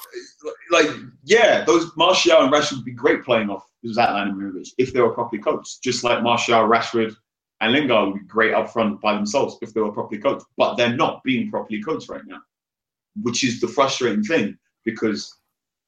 [0.71, 0.89] like,
[1.23, 5.01] yeah, those Martial and Rashford would be great playing off Zlatan and Ibrahimovic if they
[5.01, 5.83] were properly coached.
[5.83, 7.15] Just like Martial, Rashford,
[7.61, 10.45] and Lingard would be great up front by themselves if they were properly coached.
[10.57, 12.39] But they're not being properly coached right now,
[13.21, 15.33] which is the frustrating thing because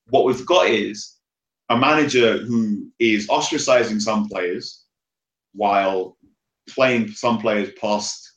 [0.10, 1.19] what we've got is
[1.70, 4.86] a manager who is ostracizing some players
[5.54, 6.18] while
[6.68, 8.34] playing some players past,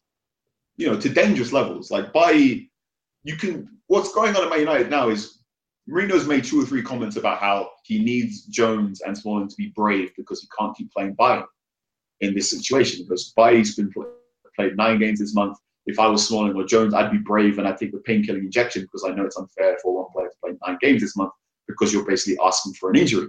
[0.76, 1.90] you know, to dangerous levels.
[1.90, 2.32] Like by
[3.24, 5.38] you can what's going on at Man United now is
[5.88, 9.72] Mourinho's made two or three comments about how he needs Jones and Smalling to be
[9.74, 11.44] brave because he can't keep playing Bailly
[12.20, 14.06] in this situation because Bailly's been play,
[14.54, 15.56] played nine games this month.
[15.86, 18.82] If I was Smalling or Jones, I'd be brave and I'd take the painkilling injection
[18.82, 21.32] because I know it's unfair for one player to play nine games this month
[21.66, 23.28] because you're basically asking for an injury,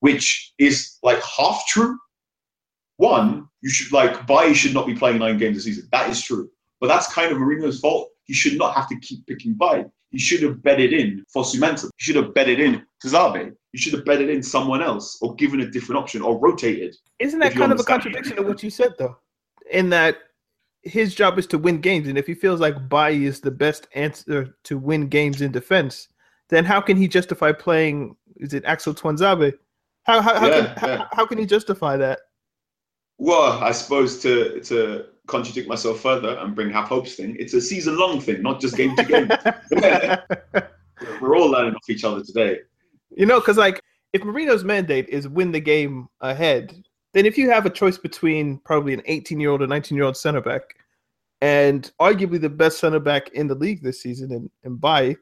[0.00, 1.98] which is like half true.
[2.96, 5.88] One, you should like Bailly should not be playing nine games a season.
[5.92, 6.50] That is true,
[6.80, 8.10] but that's kind of Mourinho's fault.
[8.24, 9.84] He should not have to keep picking Bailly.
[10.10, 11.88] He should have bedded in Fosu-Mensah.
[11.96, 13.52] He should have bedded in Tuanzebe.
[13.72, 16.94] You should have bedded in someone else or given a different option or rotated.
[17.18, 19.16] Isn't that kind of a contradiction to what you said though?
[19.70, 20.18] In that
[20.82, 23.88] his job is to win games, and if he feels like Bailly is the best
[23.94, 26.08] answer to win games in defense,
[26.52, 28.14] then how can he justify playing?
[28.36, 29.54] Is it Axel Tuanzebe?
[30.04, 30.96] How how, how, yeah, can, yeah.
[30.98, 32.20] how, how can he justify that?
[33.18, 37.60] Well, I suppose to to contradict myself further and bring half hopes thing, it's a
[37.60, 39.30] season long thing, not just game to game.
[41.20, 42.58] We're all learning off each other today.
[43.10, 43.80] You know, because like
[44.12, 46.82] if Mourinho's mandate is win the game ahead,
[47.14, 50.04] then if you have a choice between probably an 18 year old or 19 year
[50.04, 50.62] old center back,
[51.40, 55.16] and arguably the best center back in the league this season, and, and by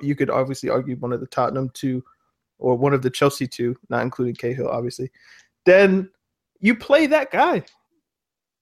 [0.00, 2.04] you could obviously argue one of the Tottenham two
[2.58, 5.10] or one of the Chelsea two, not including Cahill, obviously,
[5.66, 6.10] then
[6.60, 7.62] you play that guy.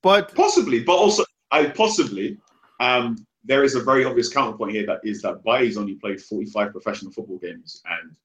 [0.03, 2.38] But possibly, but also I possibly
[2.81, 6.73] um, there is a very obvious counterpoint here that is that Bailly's only played 45
[6.73, 8.16] professional football games and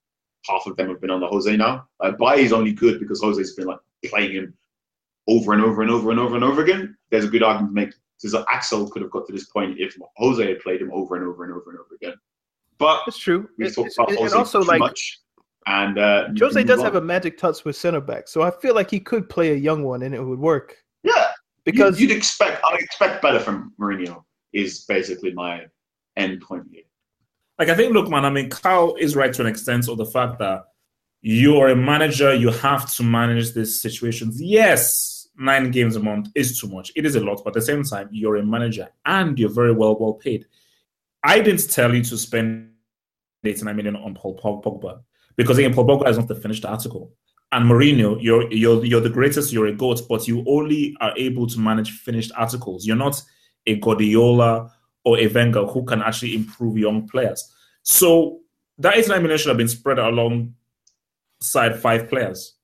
[0.48, 1.88] half of them have been under Jose now.
[2.02, 4.54] Like Bailly's only good because Jose's been like playing him
[5.28, 6.96] over and over and over and over and over again.
[7.10, 7.94] There's a good argument to make.
[8.22, 11.28] Because Axel could have got to this point if Jose had played him over and
[11.28, 12.16] over and over and over again.
[12.78, 13.50] But it's true.
[13.58, 15.20] We talked about it, Jose also too like, much.
[15.68, 18.92] And uh, Jose does have a magic touch with center back, so I feel like
[18.92, 20.78] he could play a young one and it would work.
[21.04, 21.32] Yeah,
[21.64, 22.64] because you'd, you'd expect.
[22.64, 24.24] I expect better from Mourinho.
[24.54, 25.66] Is basically my
[26.16, 26.84] end point here.
[27.58, 28.26] Like I think, look, man.
[28.26, 30.66] I mean, Carl is right to an extent of the fact that
[31.22, 32.34] you're a manager.
[32.34, 34.42] You have to manage these situations.
[34.42, 36.92] Yes, nine games a month is too much.
[36.96, 39.74] It is a lot, but at the same time, you're a manager and you're very
[39.74, 40.46] well well paid.
[41.26, 42.72] I didn't tell you to spend
[43.44, 45.02] 89 million on Paul Pogba
[45.36, 47.12] because again, Paul Pogba is not the finished article
[47.52, 51.48] and Mourinho, you're you're you're the greatest, you're a goat, but you only are able
[51.48, 52.86] to manage finished articles.
[52.86, 53.22] You're not
[53.66, 54.72] a Guardiola
[55.04, 57.54] or a Wenger who can actually improve young players.
[57.84, 58.42] So
[58.80, 62.56] that 89 million should have been spread alongside five players,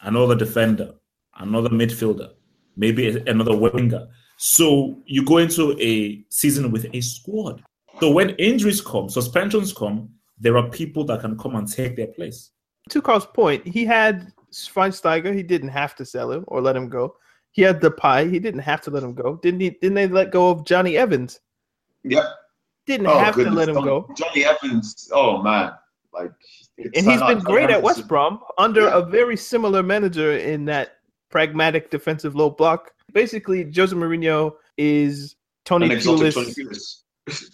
[0.00, 0.94] another defender,
[1.38, 2.30] another midfielder,
[2.76, 4.08] maybe another winger.
[4.38, 7.62] So you go into a season with a squad.
[8.02, 12.08] So when injuries come, suspensions come, there are people that can come and take their
[12.08, 12.50] place
[12.88, 15.34] to Carl's point, he had Schweinsteiger.
[15.34, 17.16] He didn't have to sell him or let him go.
[17.52, 18.30] He had Depay.
[18.30, 19.36] He didn't have to let him go.
[19.36, 19.70] Didn't he?
[19.70, 21.40] Didn't they let go of Jonny Evans?
[22.04, 22.24] Yep.
[22.86, 23.52] Didn't oh, have goodness.
[23.52, 24.14] to let him oh, go.
[24.16, 25.10] Jonny Evans.
[25.12, 25.72] Oh man,
[26.12, 26.32] like.
[26.78, 28.98] And he's been great at West Brom under yeah.
[28.98, 30.96] a very similar manager in that
[31.30, 32.92] pragmatic defensive low block.
[33.12, 37.02] Basically, Jose Mourinho is Tony Pulis.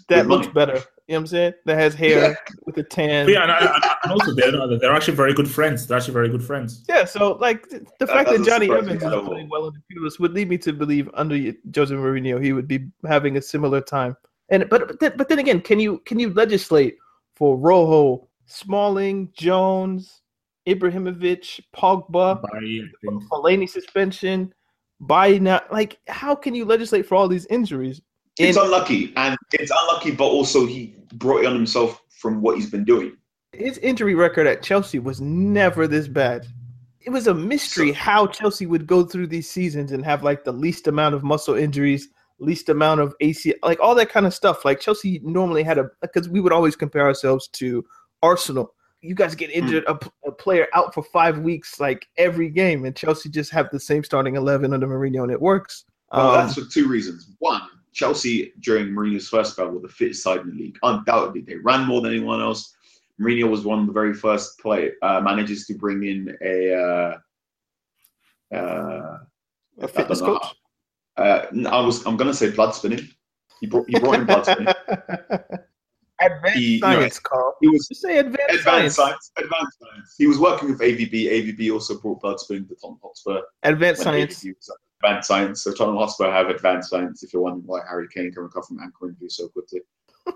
[0.09, 0.75] That looks better.
[1.09, 1.53] You know what I'm saying?
[1.65, 2.35] That has hair yeah.
[2.67, 3.29] with a tan.
[3.29, 5.87] Yeah, and, and also they're, they're actually very good friends.
[5.87, 6.85] They're actually very good friends.
[6.89, 7.67] Yeah, so like
[7.99, 10.73] the fact that Jonny Evans is playing well in the Pulis would lead me to
[10.73, 11.35] believe under
[11.75, 14.17] Jose Mourinho he would be having a similar time.
[14.51, 16.97] And but but then, again, can you can you legislate
[17.37, 20.23] for Rojo, Smalling, Jones,
[20.67, 22.91] Ibrahimovic, Pogba, Bailly,
[23.31, 24.53] Fellaini suspension,
[25.01, 25.63] by now.
[25.71, 28.01] Like, how can you legislate for all these injuries?
[28.39, 32.57] It's And unlucky, and it's unlucky, but also he brought it on himself from what
[32.57, 33.17] he's been doing.
[33.53, 36.47] his injury record at Chelsea was never this bad.
[37.01, 40.45] It was a mystery So- how Chelsea would go through these seasons and have like
[40.45, 44.35] the least amount of muscle injuries, least amount of AC, like all that kind of
[44.35, 44.65] stuff.
[44.65, 47.85] Like Chelsea normally had a because we would always compare ourselves to
[48.23, 48.75] Arsenal.
[49.01, 52.95] You guys get injured, a, a player out for five weeks, like every game, and
[52.95, 55.85] Chelsea just have the same starting eleven under Mourinho, and it works.
[56.13, 57.29] Well, Um, that's for two reasons.
[57.39, 57.63] One,
[57.99, 60.79] Chelsea during Mourinho's first spell were the fittest side in the league.
[60.85, 62.73] Undoubtedly, they ran more than anyone else.
[63.21, 66.73] Mourinho was one of the very first play uh, managers to bring in a.
[66.75, 69.19] Uh, uh,
[69.81, 70.47] a fitness I coach.
[71.17, 72.07] uh, n- I was.
[72.07, 73.09] I'm gonna say blood spinning.
[73.61, 73.89] He brought.
[73.91, 74.69] He brought in blood spinning.
[76.21, 77.55] advanced He- you know, science, Carl.
[77.61, 78.97] He was Just say advanced, advanced science.
[78.97, 79.33] science.
[79.39, 80.15] Advanced science.
[80.17, 81.13] He was working with AVB.
[81.13, 83.41] AVB also brought blood spinning to Tottenham Hotspur.
[83.65, 84.45] Advanced science.
[84.45, 84.71] AVB was
[85.03, 85.63] Advanced science.
[85.63, 87.23] So Tottenham Hotspur have advanced science.
[87.23, 89.81] If you're wondering why Harry Kane can recover from ankle injury so quickly.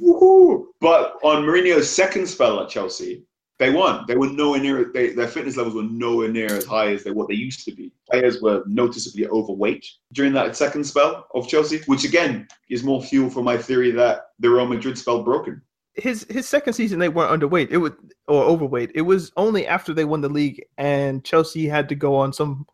[0.00, 0.66] Woohoo!
[0.80, 3.24] But on Mourinho's second spell at Chelsea,
[3.60, 4.04] they won.
[4.08, 4.90] They were nowhere near.
[4.92, 7.72] They, their fitness levels were nowhere near as high as they what they used to
[7.72, 7.92] be.
[8.10, 13.28] Players were noticeably overweight during that second spell of Chelsea, which again is more fuel
[13.28, 15.60] for my theory that the Real Madrid spell broken.
[15.94, 17.70] His his second season they weren't underweight.
[17.70, 17.92] It was
[18.28, 18.92] or overweight.
[18.94, 22.66] It was only after they won the league and Chelsea had to go on some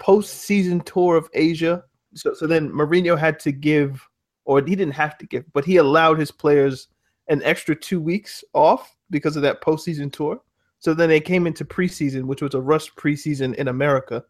[0.00, 1.84] postseason tour of Asia.
[2.14, 4.06] So so then Mourinho had to give,
[4.44, 6.88] or he didn't have to give, but he allowed his players
[7.28, 10.40] an extra two weeks off because of that postseason tour.
[10.78, 14.24] So then they came into preseason, which was a rush preseason in America,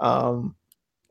[0.00, 0.56] um,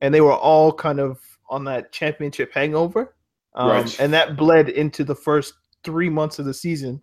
[0.02, 3.16] and they were all kind of on that championship hangover,
[3.54, 4.00] um, Right.
[4.00, 5.54] and that bled into the first
[5.86, 7.02] three months of the season,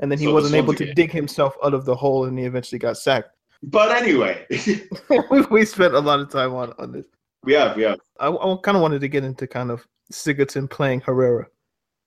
[0.00, 0.94] and then he So wasn't able to game.
[0.94, 3.30] dig himself out of the hole, and he eventually got sacked.
[3.62, 4.44] But anyway,
[5.50, 7.06] we, spent a lot of time on on this.
[7.44, 7.98] we have, we have.
[8.20, 11.46] I, I kind of wanted to get into kind of Sigurdsson playing Herrera.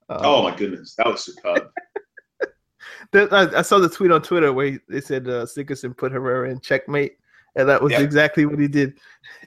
[0.09, 1.71] Um, Oh my goodness, that was superb.
[3.13, 6.51] I, I saw the tweet on Twitter where he, they said uh, Sigurdsson put Herrera
[6.51, 7.17] in checkmate,
[7.55, 8.01] and that was Yeah.
[8.01, 8.99] exactly what he did.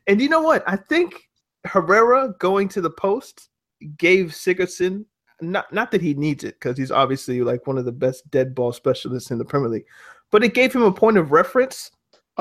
[0.09, 0.65] And you know what?
[0.67, 1.29] I think
[1.65, 3.51] Herrera going to the post
[3.97, 5.05] gave Sigurdsson
[5.43, 8.55] not not that he needs it because he's obviously like one of the best dead
[8.55, 9.87] ball specialists in the Premier League,
[10.31, 11.91] but it gave him a point of reference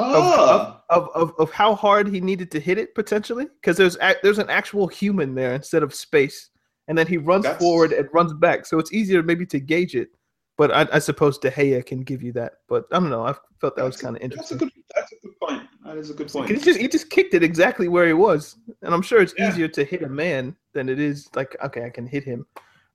[0.02, 4.16] Oh, of, of, of how hard he needed to hit it potentially because there's a,
[4.24, 6.52] there's an actual human there instead of space
[6.88, 9.96] and then he runs That's- forward and runs back so it's easier maybe to gauge
[9.96, 10.10] it
[10.58, 13.34] but I, I suppose De Gea can give you that but I don't know I
[13.60, 14.72] felt that was That's a- kind of that's a interesting good.
[14.96, 15.64] That's a good point.
[15.84, 16.50] That is a good point.
[16.50, 19.50] he just he just kicked it exactly where he was and I'm sure it's Yeah.
[19.50, 22.46] easier to hit a man than it is like okay I can hit him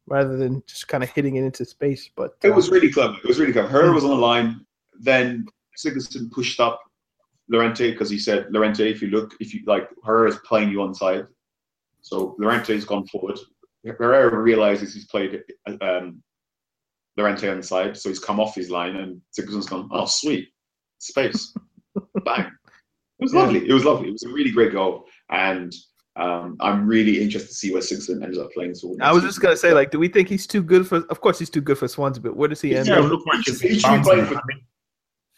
[0.06, 3.16] rather than just kind of hitting it into space but It uh, was really clever.
[3.16, 3.68] It was really clever.
[3.68, 4.64] Herrera was on the line.
[5.00, 5.46] Then
[5.78, 6.80] Sigurdsson pushed up
[7.48, 10.78] Llorente because he said, Llorente, if you look, if you like, Herrera is playing you
[10.78, 11.26] onside.
[12.00, 13.38] So Llorente's gone forward.
[13.84, 15.42] Herrera realizes he's played
[15.80, 16.22] um,
[17.16, 20.48] Llorente on side, so he's come off his line, and Sigurdsson's gone, oh, sweet.
[20.98, 21.54] Space.
[22.24, 22.46] Bang.
[22.46, 23.40] It was Yeah.
[23.42, 23.68] lovely.
[23.68, 24.08] It was lovely.
[24.08, 25.06] It was a really great goal.
[25.30, 25.72] And
[26.16, 28.74] um, I'm really interested to see where Sigurdsson ends up playing.
[28.74, 31.20] So I was just gonna say like do we think he's too good for of
[31.20, 33.10] course he's too good for Swansea but where does he end Yeah, up?
[33.10, 34.40] look like he's He should be playing for-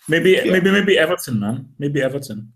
[0.09, 0.53] Maybe, Yeah.
[0.53, 1.69] maybe, maybe Everton, man.
[1.81, 2.53] Maybe Everton.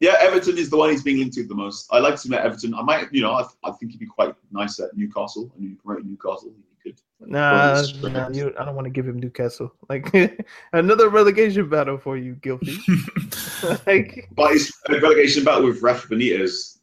[0.00, 1.86] Yeah, Everton is the one he's being linked to the most.
[1.90, 2.74] I like to at Everton.
[2.74, 5.50] I might, you know, I, I think he'd be quite nice at Newcastle.
[5.54, 7.00] I mean, you promote Newcastle, he could.
[7.20, 8.38] Nah, his nah strengths.
[8.38, 9.72] you, I don't want to give him Newcastle.
[9.88, 10.10] Like
[10.72, 12.76] another relegation battle for you, guilty.
[13.86, 16.73] like But his relegation battle with Raf Benitez,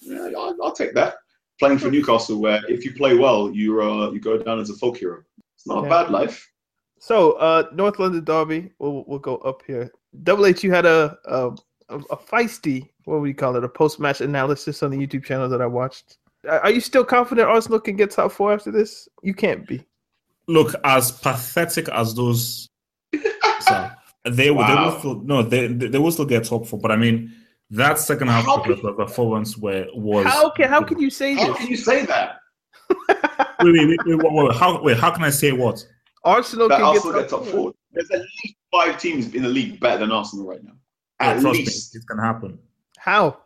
[0.00, 1.16] yeah, I'll, I'll take that.
[1.58, 4.74] Playing for Newcastle, where if you play well, you uh, you go down as a
[4.74, 5.22] folk hero.
[5.54, 5.86] It's not Yeah.
[5.86, 6.48] a bad life.
[6.98, 8.70] so, uh, North London Derby.
[8.78, 9.90] We'll we'll go up here.
[10.22, 11.50] Double H, you had a a,
[11.88, 13.64] a a feisty what would you call it?
[13.64, 16.18] A post match analysis on the YouTube channel that I watched.
[16.48, 19.08] Are are you still confident Arsenal can get top four after this?
[19.22, 19.84] You can't be.
[20.48, 22.68] Look, as pathetic as those,
[23.60, 23.90] so,
[24.24, 26.78] they will, they will still no, they they they will still get top four.
[26.78, 27.32] But I mean,
[27.72, 31.34] that second half How of the performance where was How can how can you say
[31.34, 31.56] that How this?
[31.58, 32.36] can you say that?
[32.98, 33.18] wait,
[33.62, 35.84] wait, wait, wait, wait, wait, how wait, how can I say what?
[36.24, 37.72] Arsenal That can Arsenal get get top four.
[37.92, 40.72] There's at least five teams in the league better than Arsenal right now.
[41.20, 41.94] Yeah, At trust least.
[41.94, 42.58] me, it can happen.
[42.98, 43.38] How?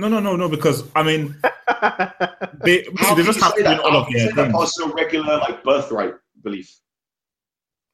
[0.00, 1.36] No, no, no, no, because I mean,
[2.64, 4.54] they they just you have say to win all How of can you their games.
[4.56, 6.74] Arsenal regular like birthright belief?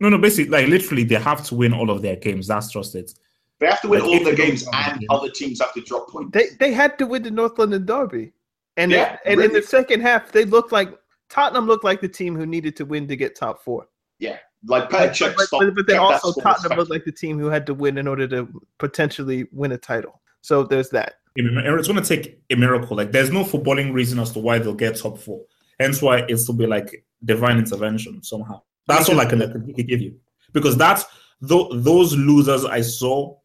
[0.01, 2.47] No, no, basically, like literally, they have to win all of their games.
[2.47, 3.13] That's just it.
[3.59, 5.73] They have to win Like, all if their games, the and game- other teams have
[5.75, 6.31] to drop points.
[6.33, 8.33] They they had to win the North London Derby,
[8.77, 10.91] and Yeah, and in the second half they looked like
[11.31, 13.89] Tottenham looked like the team who needed to win to get top four.
[14.19, 15.65] yeah, like But, Petr but, stopped.
[15.65, 18.29] but, but then also Tottenham was like the team who had to win in order
[18.29, 18.47] to
[18.79, 20.21] potentially win a title.
[20.43, 21.15] So there's that.
[21.35, 22.97] It's going to take a miracle.
[22.97, 25.43] Like, there's no footballing reason as to why they'll get top four.
[25.79, 28.63] Hence why it's to be like divine intervention somehow.
[28.87, 30.15] That's all I can, I can give you.
[30.53, 31.05] Because that's
[31.43, 33.37] tho- those losers I saw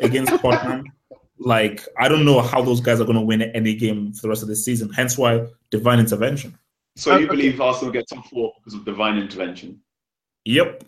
[0.00, 0.84] against Tottenham.
[1.38, 4.28] like, I don't know how those guys are going to win any game for the
[4.28, 4.90] rest of the season.
[4.92, 6.56] Hence why divine intervention.
[6.96, 7.34] So you Okay.
[7.36, 9.80] believe Arsenal get top four because of divine intervention?
[10.44, 10.84] Yep.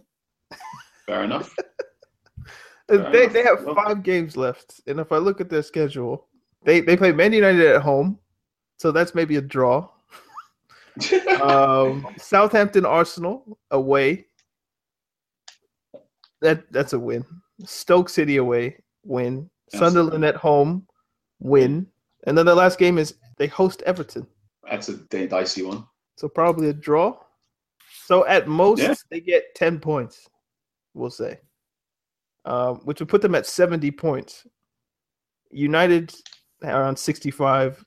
[1.06, 1.54] Fair enough.
[2.88, 3.32] Fair They, enough.
[3.32, 6.28] they have Well- five games left, and if I look at their schedule,
[6.64, 8.18] they they play Man United at home,
[8.78, 9.88] so that's maybe a draw.
[11.42, 14.26] Um, Southampton, Arsenal away.
[16.40, 17.24] That that's a win.
[17.64, 19.48] Stoke City away, win.
[19.70, 20.86] Sunderland at home,
[21.40, 21.86] win.
[22.26, 24.26] And then the last game is they host Everton,
[24.68, 25.84] That's a di- dicey one.
[26.16, 27.18] so probably a draw.
[28.06, 28.94] So at most Yeah.
[29.10, 30.28] they get ten points,
[30.92, 31.40] we'll say,
[32.44, 34.46] um, which would put them at seventy points.
[35.50, 36.14] United
[36.62, 37.82] are on sixty-five.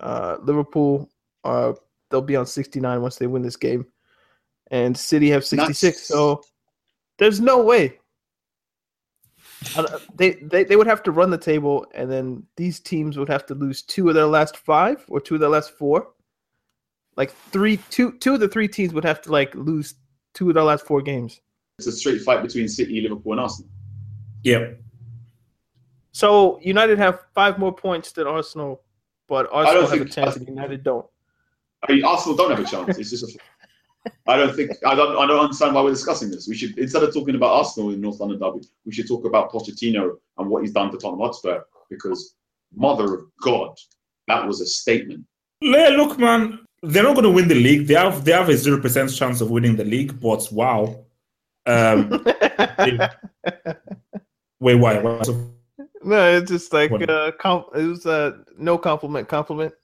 [0.00, 1.10] Uh, Liverpool
[1.44, 1.72] uh,
[2.10, 3.86] they'll be on sixty-nine once they win this game,
[4.70, 6.02] and City have sixty-six.
[6.02, 6.42] So
[7.18, 7.99] there's no way.
[9.76, 13.28] Uh, They, they they would have to run the table, and then these teams would
[13.28, 16.08] have to lose two of their last five or two of their last four.
[17.16, 19.94] Like three, two, two of the three teams would have to like lose
[20.32, 21.40] two of their last four games.
[21.78, 23.70] It's a straight fight between City, Liverpool, and Arsenal.
[24.44, 24.80] Yep.
[26.12, 28.82] So United have five more points than Arsenal,
[29.28, 31.06] but Arsenal have a think- chance and United don't.
[31.86, 32.98] I mean, Arsenal don't have a chance.
[32.98, 33.24] It's just.
[33.36, 33.38] A,
[34.26, 34.70] I don't think.
[34.86, 35.16] I don't.
[35.16, 36.48] I don't understand why we're discussing this.
[36.48, 39.50] We should instead of talking about Arsenal in North London derby, we should talk about
[39.52, 41.60] Pochettino and what he's done for Tottenham Hotspur.
[41.90, 42.36] Because,
[42.74, 43.76] mother of God,
[44.28, 45.24] that was a statement.
[45.60, 47.86] Yeah, look, man, they're not going to win the league.
[47.86, 50.18] They have they have a zero percent chance of winning the league.
[50.18, 51.04] But wow,
[51.66, 52.08] um,
[54.60, 54.98] wait, why?
[54.98, 55.22] why?
[55.22, 55.50] So,
[56.02, 57.10] no, it's just like What?
[57.10, 59.74] uh, com- it was uh, no compliment, compliment.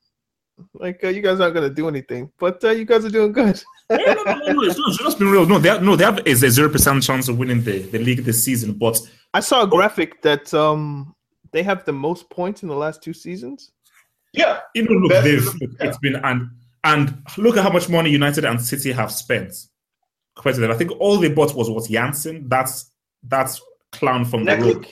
[0.72, 3.62] Like uh, you guys aren't gonna do anything, but uh, you guys are doing good.
[3.90, 5.46] no, no, no, no, no, it's not, it's just been real.
[5.46, 7.98] No, they have, no, they have is a zero percent chance of winning the, the
[7.98, 8.72] league this season.
[8.72, 8.98] But
[9.34, 11.14] I saw a graphic that um
[11.52, 13.72] they have the most points in the last two seasons.
[14.32, 16.50] Yeah, you know, look, That's- they've, look, it's been and
[16.84, 19.52] and look at how much money United and City have spent
[20.36, 20.70] compared to them.
[20.70, 22.48] I think all they bought was what Janssen.
[22.48, 22.90] That's
[23.24, 23.60] that's
[23.92, 24.86] clown from the road.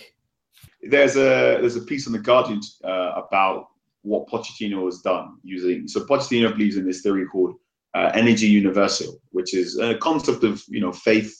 [0.82, 3.68] There's a there's a piece on the Guardian uh, about
[4.04, 5.88] what Pochettino has done using.
[5.88, 7.54] So Pochettino believes in this theory called
[7.94, 11.34] uh, energy universal, which is a concept of you know faith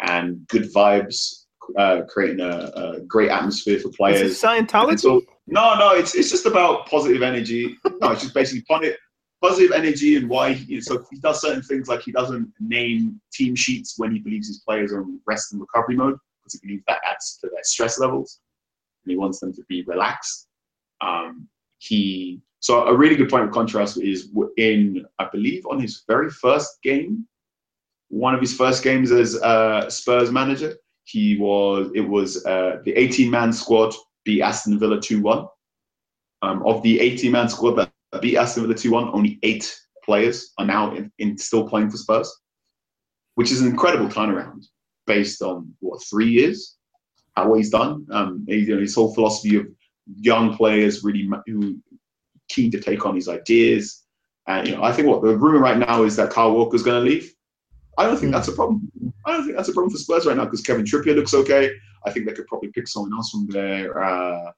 [0.00, 1.44] and good vibes,
[1.78, 4.20] uh, creating a, a great atmosphere for is players.
[4.20, 5.00] it Scientology?
[5.00, 7.76] So, no, no, it's it's just about positive energy.
[8.00, 8.96] No, it's just basically positive
[9.40, 10.54] positive energy and why.
[10.54, 14.48] He, so he does certain things like he doesn't name team sheets when he believes
[14.48, 17.62] his players are in rest and recovery mode because he believes that adds to their
[17.64, 18.40] stress levels,
[19.04, 20.48] and he wants them to be relaxed.
[21.00, 21.48] Um,
[21.82, 26.30] he so a really good point of contrast is in I believe on his very
[26.30, 27.26] first game,
[28.08, 30.76] one of his first games as uh, Spurs manager.
[31.04, 35.46] He was it was uh, the 18 man squad beat Aston Villa 2 1.
[36.42, 40.52] Um, of the 18 man squad that beat Aston Villa 2 1, only eight players
[40.58, 42.32] are now in, in still playing for Spurs,
[43.34, 44.64] which is an incredible turnaround
[45.08, 46.76] based on what, three years?
[47.34, 48.06] How what he's done.
[48.12, 49.66] Um, you know, his whole philosophy of
[50.06, 51.78] young players really who
[52.48, 54.04] keen to take on these ideas.
[54.46, 57.02] And you know, I think what the rumor right now is that Kyle Walker's going
[57.02, 57.32] to leave.
[57.98, 58.90] I don't think that's a problem.
[59.26, 61.72] I don't think that's a problem for Spurs right now because Kieran Trippier looks okay.
[62.04, 64.50] I think they could probably pick someone else from their uh,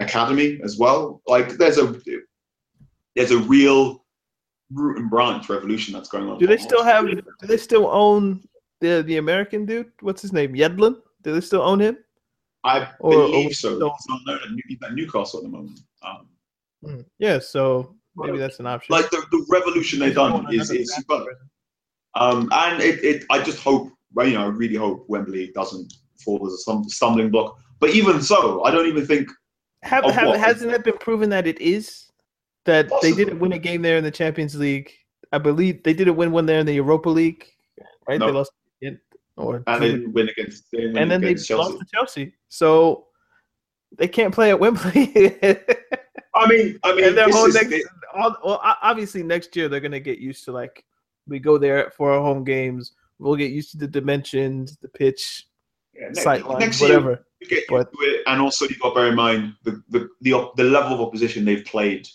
[0.00, 1.22] academy as well.
[1.26, 1.94] Like there's a
[3.14, 4.04] there's a real
[4.72, 6.38] root and branch revolution that's going on.
[6.38, 7.06] Do they still have?
[7.06, 8.42] Do they still own
[8.80, 9.92] the the American dude?
[10.00, 10.54] What's his name?
[10.54, 10.96] Yedlin?
[11.22, 11.98] Do they still own him?
[12.64, 13.78] I or- believe or- so.
[13.78, 13.90] no.
[13.90, 15.80] He's not at New- at Newcastle at the moment.
[16.02, 16.26] Um,
[16.84, 17.00] Hmm.
[17.18, 18.94] Yeah, so maybe that's an option.
[18.94, 21.26] like the, the revolution they've done is, is back superb.
[22.14, 25.92] Um, and it, it, I just hope, you know, I really hope Wembley doesn't
[26.24, 27.58] fall as a stum- stumbling block.
[27.80, 29.28] But even so, I don't even think
[29.82, 32.06] Have, have, hasn't it been proven that it is
[32.64, 34.90] that they didn't win a game there in the Champions League?
[35.32, 37.46] I believe they didn't win one there in the Europa League,
[38.08, 38.18] right?
[38.18, 38.26] No.
[38.26, 38.59] They lost again,
[39.40, 41.54] or and they win against, they win and then they Chelsea.
[41.54, 42.34] lost to Chelsea.
[42.48, 43.06] So
[43.96, 45.38] they can't play at Wembley.
[46.34, 47.74] I mean, I mean, their whole next,
[48.14, 50.84] all, well, obviously next year they're gonna get used to like
[51.26, 52.92] we go there for our home games.
[53.18, 55.46] We'll get used to the dimensions, the pitch,
[55.94, 57.26] yeah, ne- sight lines, next year, whatever.
[57.48, 57.92] get but-
[58.26, 61.44] and also you've got to bear in mind the, the the the level of opposition
[61.44, 62.06] they've played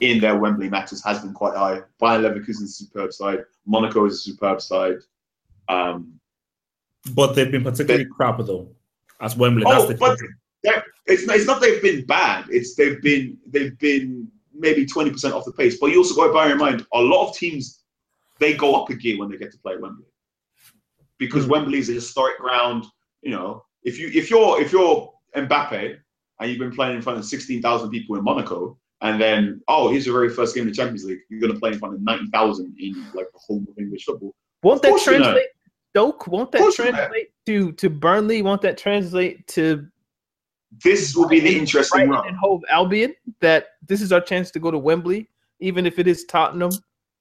[0.00, 1.80] in their Wembley matches has been quite high.
[2.00, 3.40] Bayern Leverkusen is a superb side.
[3.66, 4.96] Monaco is a superb side.
[5.72, 6.20] Um,
[7.14, 8.68] But they've been particularly crap though,
[9.20, 9.64] as Wembley.
[9.66, 10.18] Oh, That's the but-
[11.06, 12.44] it's not, it's not they've been bad.
[12.48, 15.78] It's they've been they've been maybe twenty percent off the pace.
[15.80, 17.80] But you also got to bear in mind a lot of teams
[18.38, 20.04] they go up a gear when they get to play Wembley
[21.18, 21.50] because Mm.
[21.50, 22.84] Wembley is a historic ground.
[23.22, 25.96] You know, if you if you're if you're Mbappe
[26.38, 29.90] and you've been playing in front of sixteen thousand people in Monaco, and then oh
[29.90, 31.94] here's your very first game in the Champions League, you're going to play in front
[31.94, 34.32] of ninety thousand in like the home of English football.
[34.62, 35.36] Won't Of that course you're not.
[35.92, 36.12] Translate?
[36.18, 36.96] Doke, won't that course you're not.
[36.98, 38.42] translate to to Burnley?
[38.42, 39.86] Won't that translate to
[40.82, 42.28] This will be the interesting Brighton run.
[42.28, 43.14] and Hove Albion?
[43.40, 45.28] That this is our chance to go to Wembley,
[45.60, 46.70] even if it is Tottenham.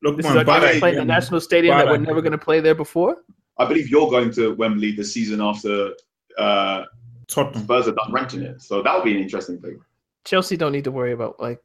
[0.03, 2.21] Look, This man, is our chance to play in the national stadium that we're never
[2.21, 3.17] going to play there before.
[3.57, 5.91] I believe you're going to Wembley the season after
[6.39, 6.85] uh,
[7.27, 7.63] Tottenham.
[7.63, 8.61] Spurs are done renting it.
[8.61, 9.79] So that would be an interesting thing.
[10.25, 11.59] Chelsea don't need to worry about like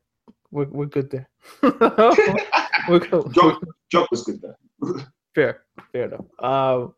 [0.50, 1.28] we're we're good there.
[1.62, 3.32] we're good.
[3.34, 4.56] Job, job was good there.
[5.34, 6.24] Fair, fair enough.
[6.38, 6.94] Um,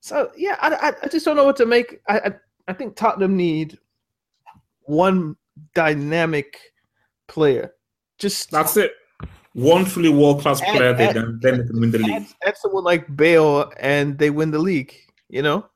[0.00, 2.00] so yeah, I, I, just don't know what to make.
[2.08, 2.32] I, I
[2.68, 3.78] I think Tottenham need
[4.82, 5.36] one
[5.74, 6.58] dynamic
[7.28, 7.72] player.
[8.18, 8.92] Just That's it.
[9.54, 12.10] One truly world class Add- player, they then, then they can win the league.
[12.12, 14.94] add, add someone like Bale and they win the league.
[15.28, 15.66] You know,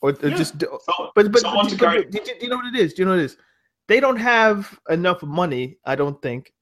[0.00, 0.36] or, or Yeah.
[0.36, 0.78] just So,
[1.14, 2.94] but but, but, do, you- do you know what it is?
[2.94, 3.36] Do you know what it is?
[3.88, 6.52] They don't have enough money, I don't think,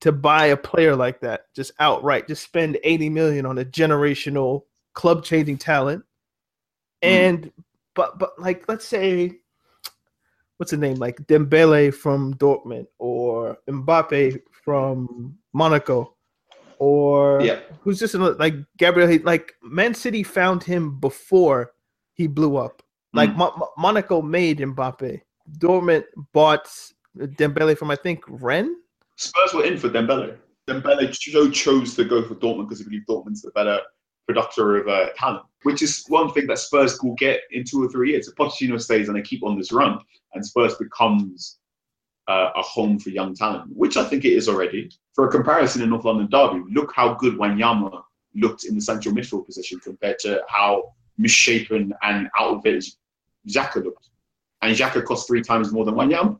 [0.00, 2.28] to buy a player like that just outright.
[2.28, 4.62] Just spend 80 million on a generational
[4.92, 6.04] club changing talent.
[7.02, 7.08] Hmm.
[7.08, 7.52] And
[7.94, 9.38] but but like let's say
[10.56, 10.96] what's the name?
[10.96, 16.14] Like Dembele from Dortmund or Mbappe from Monaco
[16.78, 19.18] or yeah, who's just another, like Gabriel.
[19.24, 21.72] Like Man City found him before
[22.14, 22.82] he blew up.
[23.12, 23.36] Like Mm.
[23.36, 25.20] Mo- Mo- Monaco made Mbappe.
[25.58, 26.68] Dortmund bought
[27.16, 28.76] Dembele from I think Rennes.
[29.16, 30.36] Spurs were in for Dembele.
[30.68, 33.80] Dembele cho- chose to go for Dortmund because he believed Dortmund's the better
[34.28, 37.88] producer of uh, talent, which is one thing that Spurs will get in two or
[37.88, 38.28] three years.
[38.28, 39.98] If Pochettino stays and they keep on this run,
[40.34, 41.58] and Spurs becomes
[42.28, 44.90] uh, a home for young talent, which I think it is already.
[45.14, 48.02] For a comparison in North London Derby, look how good Wanyama
[48.34, 52.84] looked in the central midfield position compared to how misshapen and out of it
[53.48, 54.10] Xhaka looked.
[54.62, 56.38] And Xhaka cost three times more than Wanyama.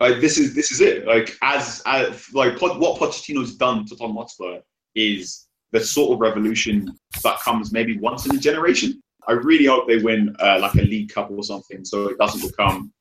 [0.00, 1.06] Like this is this is it.
[1.06, 4.58] Like as, as like what Pochettino's done to Tottenham Hotspur
[4.94, 9.02] is the sort of revolution that comes maybe once in a generation.
[9.26, 12.48] I really hope they win uh, like a League Cup or something, so it doesn't
[12.48, 12.92] become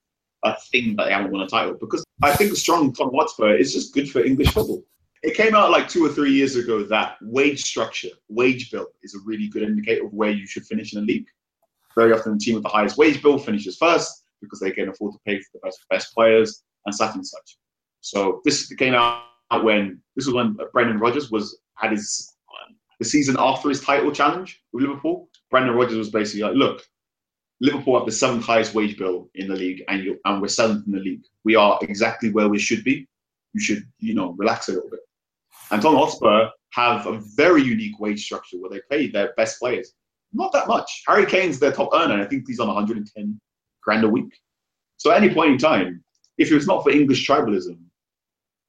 [0.44, 1.76] a thing that they haven't won a title.
[1.80, 4.84] Because I think strong Tottenham Hotspur is just good for English football.
[5.22, 9.14] It came out like two or three years ago that wage structure, wage bill, is
[9.14, 11.28] a really good indicator of where you should finish in a league.
[11.96, 15.14] Very often, the team with the highest wage bill finishes first because they can afford
[15.14, 17.58] to pay for the best best players and such and such.
[18.02, 19.22] So this came out
[19.62, 22.33] when this was when Brendan Rodgers was had his
[23.04, 25.30] the season after his title challenge with Liverpool.
[25.50, 26.86] Brendan Rodgers was basically like, "Look,
[27.62, 30.86] Liverpool have the seventh highest wage bill in the league, and you and we're seventh
[30.88, 31.24] in the league.
[31.44, 33.08] We are exactly where we should be.
[33.54, 35.02] You should, you know, relax a little bit."
[35.72, 39.94] And Tottenham Hotspur have a very unique wage structure where they pay their best players
[40.34, 41.04] not that much.
[41.08, 42.22] Harry Kane's their top earner.
[42.22, 43.40] I think he's on 110
[43.82, 44.34] grand a week.
[44.98, 46.04] So at any point in time,
[46.38, 47.78] if it was not for English tribalism,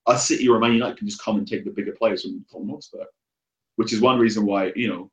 [0.07, 2.45] a City or a Man United can just come and take the bigger players from
[2.51, 3.05] Tottenham Hotspur,
[3.75, 5.11] which is one reason why you know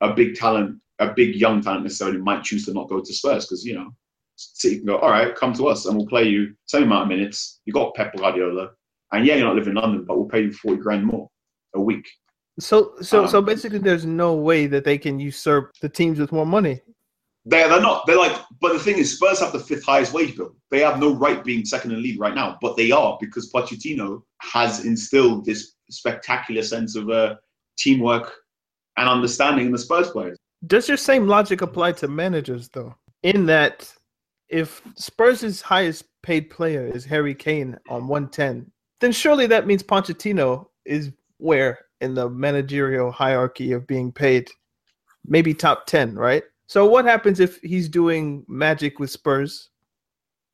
[0.00, 3.46] a big talent, a big young talent necessarily might choose to not go to Spurs
[3.46, 3.90] because you know
[4.36, 7.08] City can go, all right, come to us and we'll play you same amount of
[7.08, 7.60] minutes.
[7.64, 8.70] You got Pep Guardiola,
[9.12, 11.28] and yeah, you're not living in London, but we'll pay you 40 grand more
[11.74, 12.06] a week.
[12.58, 16.32] So so so Um, basically, there's no way that they can usurp the teams with
[16.32, 16.80] more money.
[17.48, 18.06] They're, they're not.
[18.06, 20.56] They're like, but the thing is, Spurs have the fifth highest wage bill.
[20.70, 23.52] They have no right being second in the league right now, but they are because
[23.52, 27.36] Pochettino has instilled this spectacular sense of uh,
[27.76, 28.32] teamwork
[28.96, 30.38] and understanding in the Spurs players.
[30.66, 32.94] Does your same logic apply to managers though?
[33.22, 33.92] In that,
[34.48, 38.70] if Spurs' highest paid player is Harry Kane on 110,
[39.00, 44.48] then surely that means Pochettino is where in the managerial hierarchy of being paid,
[45.26, 46.44] maybe top 10, right?
[46.68, 49.70] So what happens if he's doing magic with Spurs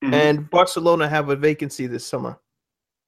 [0.02, 0.12] Mhm.
[0.12, 2.38] and Barcelona have a vacancy this summer?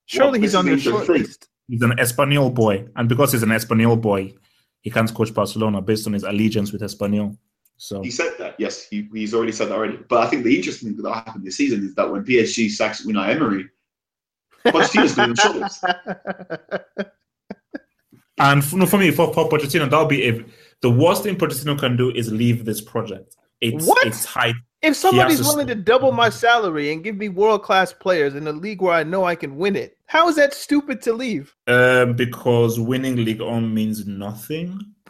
[0.05, 1.49] Surely this he's on their the short list.
[1.67, 4.33] He's an Espanyol boy, and because he's an Espanyol boy,
[4.81, 7.37] he can't coach Barcelona based on his allegiance with Espanyol.
[7.77, 8.55] So He said that.
[8.57, 9.97] Yes, he, he's already said that already.
[10.07, 13.05] But I think the interesting thing that happened this season is that when PSG sacks
[13.05, 13.65] Unai Emery,
[14.65, 17.09] Pochettino's doing the shortlist.
[18.37, 20.43] And for, no, for me, for, for Pochettino, that'll be if
[20.81, 24.05] the worst thing Pochettino can do is leave this project it's What?
[24.07, 24.53] it's high.
[24.81, 28.51] If somebody's willing to double my salary and give me world class players in a
[28.51, 31.55] league where I know I can win it, how is that stupid to leave?
[31.65, 34.79] Um, because winning Ligue Un means nothing.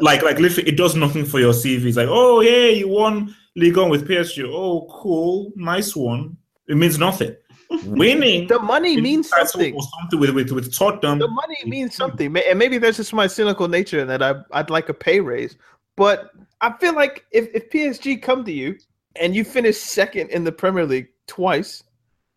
[0.00, 1.86] like, like literally, it does nothing for your CV.
[1.86, 4.44] It's like, oh yeah, you won Ligue Un with PSG.
[4.48, 6.36] Oh, cool, nice one.
[6.68, 7.34] It means nothing.
[7.86, 9.74] Winning The money means something.
[9.74, 11.18] or something with with with Tottenham.
[11.18, 14.70] The money means something, and maybe that's just my cynical nature and that I I'd
[14.70, 15.56] like a pay raise.
[15.96, 16.30] But
[16.62, 18.78] I feel like if if PSG come to you
[19.16, 21.82] and you finish second in the Premier League twice,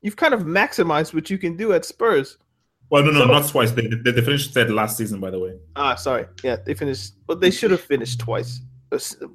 [0.02, 2.38] you've kind of maximized what you can do at Spurs.
[2.90, 3.72] Well, no, no, So- not twice.
[3.72, 5.54] They, they, they finished third last season, by the way.
[5.76, 6.26] Ah, sorry.
[6.44, 7.14] Yeah, they finished.
[7.28, 8.62] Well, they should have finished twice.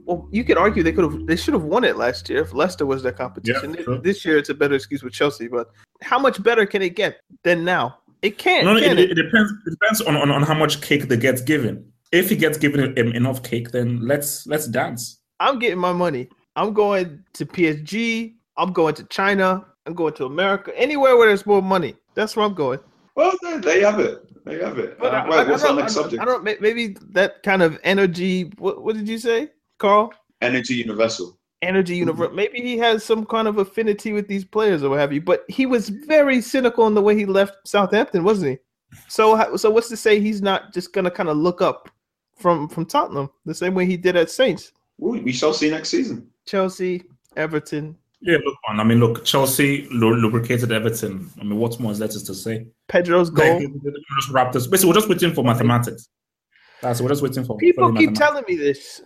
[0.04, 1.26] Well, you could argue they could have.
[1.26, 3.74] They should have won it last year if Leicester was their competition.
[3.74, 3.98] Yeah, sure.
[3.98, 5.48] This year, it's a better excuse with Chelsea.
[5.48, 5.68] But
[6.02, 7.98] how much better can it get than now?
[8.22, 8.64] It can't.
[8.64, 9.18] No, no, can it, it?
[9.18, 9.52] it depends.
[9.66, 11.92] It depends on, on, on how much cake they get given.
[12.12, 15.20] If he gets given em- enough cake, then let's let's dance.
[15.38, 16.28] I'm getting my money.
[16.56, 18.34] I'm going to PSG.
[18.56, 19.64] I'm going to China.
[19.86, 20.72] I'm going to America.
[20.76, 21.94] Anywhere where there's more money.
[22.14, 22.80] That's where I'm going.
[23.14, 24.44] Well, there, there you have it.
[24.44, 24.98] There you have it.
[24.98, 26.22] But Uh, I- wait, I, what's I our don't, next I, subject?
[26.22, 26.44] I don't.
[26.44, 28.52] Maybe that kind of energy.
[28.58, 30.12] What, what did you say, Carl?
[30.42, 31.38] Energy Universal.
[31.62, 32.30] Energy universe.
[32.32, 35.20] Maybe he has some kind of affinity with these players or what have you.
[35.20, 38.58] But he was very cynical in the way he left Southampton, wasn't he?
[39.08, 41.90] So, so what's to say he's not just gonna kind of look up
[42.40, 45.90] from from Tottenham the same way he did at Saints, Well, we shall see next
[45.90, 46.26] season.
[46.46, 47.04] Chelsea,
[47.36, 48.80] Everton, Yeah, look, on.
[48.80, 51.30] I mean, look, Chelsea lu- lubricated Everton.
[51.40, 52.66] I mean, what more is there to say?
[52.88, 53.58] Pedro's goal.
[53.58, 54.66] they- they just wrapped us.
[54.66, 56.08] Basically, we're just waiting for mathematics.
[56.82, 57.56] That's we're just waiting for.
[57.58, 59.02] People for keep telling me this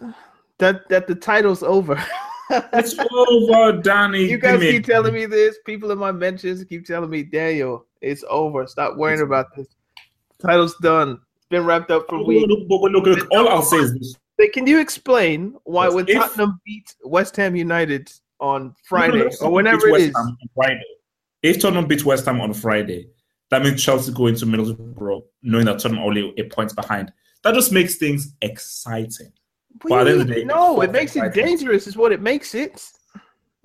[0.58, 2.02] that that the title's over.
[2.50, 4.26] It's over, Danny.
[4.28, 5.56] you guys keep telling me this.
[5.64, 8.66] People in my mentions keep telling me, Daniel, it's over.
[8.66, 9.66] Stop worrying about this.
[10.42, 11.20] Title's done.
[11.54, 12.48] It's been wrapped up for Look, weeks.
[12.48, 14.16] look, look, look, look, all I'll say is this.
[14.38, 18.74] Hey, Can you explain why Yes, when if- Tottenham beat West Ham United on No,
[18.88, 20.16] Friday no, or whenever beats it West is?
[20.16, 20.84] Ham on Friday.
[21.44, 23.08] If Tottenham beat West Ham on Friday,
[23.50, 27.12] that means Chelsea go into Middlesbrough knowing that Tottenham are only a point behind.
[27.44, 29.32] That just makes things exciting.
[29.82, 30.48] What But at the you end of the mean?
[30.48, 31.86] day, no, it makes it dangerous.
[31.86, 32.84] Is what it makes it.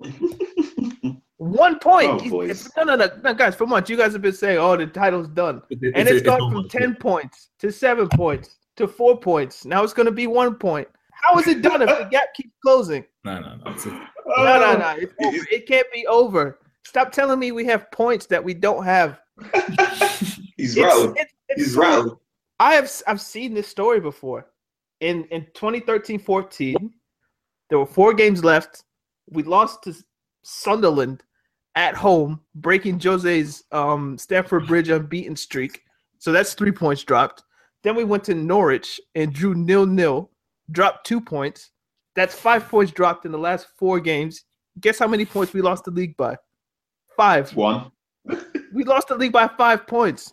[1.40, 2.10] One point.
[2.10, 3.54] Oh, You- no, no, no, no, guys.
[3.54, 6.16] For months, you guys have been saying, "Oh, the title's done," It- it- and it's-
[6.18, 6.52] it's gone over.
[6.56, 9.64] from ten points to seven points to four points.
[9.64, 10.86] Now it's going to be one point.
[11.12, 13.04] How is it done if the gap keeps closing?
[13.24, 13.70] No, no, no.
[13.70, 14.04] It's a, No,
[14.36, 14.96] no, no.
[14.98, 15.36] It's It over.
[15.36, 16.58] is- It can't be over.
[16.84, 19.18] Stop telling me we have points that we don't have.
[20.58, 21.10] He's It's- rattled.
[21.16, 22.18] it's- it's He's so- rattled.
[22.58, 24.46] I have I've seen this story before.
[25.00, 26.90] In in 2013-14,
[27.70, 28.84] there were four games left.
[29.30, 29.94] We lost to
[30.42, 31.22] Sunderland
[31.76, 35.82] at home, breaking Jose's um Stamford Bridge unbeaten streak.
[36.18, 37.44] So that's three points dropped.
[37.82, 40.30] Then we went to Norwich and drew nil nil,
[40.70, 41.70] dropped two points.
[42.14, 44.44] That's five points dropped in the last four games.
[44.80, 46.36] Guess how many points we lost the league by?
[47.16, 47.54] Five.
[47.56, 47.90] One.
[48.72, 50.32] We lost the league by five points.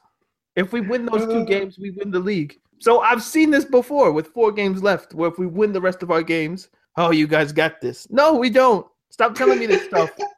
[0.56, 1.44] If we win those two Uh.
[1.44, 2.56] games, we win the league.
[2.78, 6.04] So I've seen this before with four games left, where if we win the rest
[6.04, 8.08] of our games, oh, you guys got this.
[8.12, 8.86] No, we don't.
[9.10, 10.12] Stop telling me this stuff.